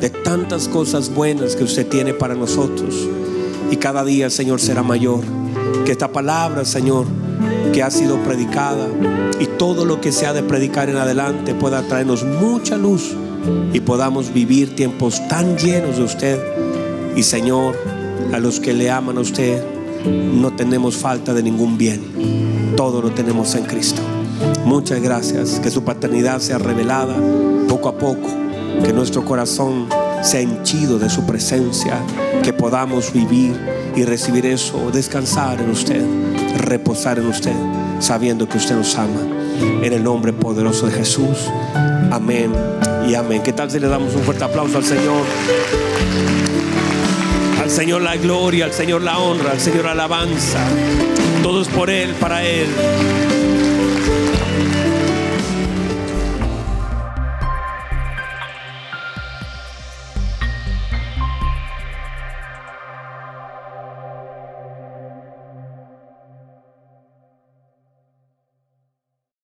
[0.00, 3.08] de tantas cosas buenas que usted tiene para nosotros.
[3.70, 5.20] Y cada día, Señor, será mayor.
[5.84, 7.06] Que esta palabra, Señor,
[7.72, 8.88] que ha sido predicada
[9.38, 13.14] y todo lo que se ha de predicar en adelante pueda traernos mucha luz
[13.72, 16.40] y podamos vivir tiempos tan llenos de usted.
[17.14, 17.76] Y Señor,
[18.32, 19.62] a los que le aman a usted,
[20.06, 22.74] no tenemos falta de ningún bien.
[22.76, 24.02] Todo lo tenemos en Cristo.
[24.64, 25.60] Muchas gracias.
[25.60, 27.16] Que su paternidad sea revelada
[27.68, 28.28] poco a poco.
[28.84, 29.86] Que nuestro corazón
[30.26, 32.00] sea henchido de su presencia.
[32.42, 33.56] Que podamos vivir
[33.94, 36.04] y recibir eso, descansar en usted,
[36.58, 37.54] reposar en usted,
[38.00, 39.20] sabiendo que usted nos ama.
[39.82, 41.50] En el nombre poderoso de Jesús.
[42.10, 42.52] Amén
[43.08, 43.42] y amén.
[43.42, 45.24] ¿Qué tal si le damos un fuerte aplauso al Señor?
[47.62, 50.60] Al Señor la gloria, al Señor la honra, al Señor la alabanza.
[51.42, 52.66] Todo es por Él, para Él.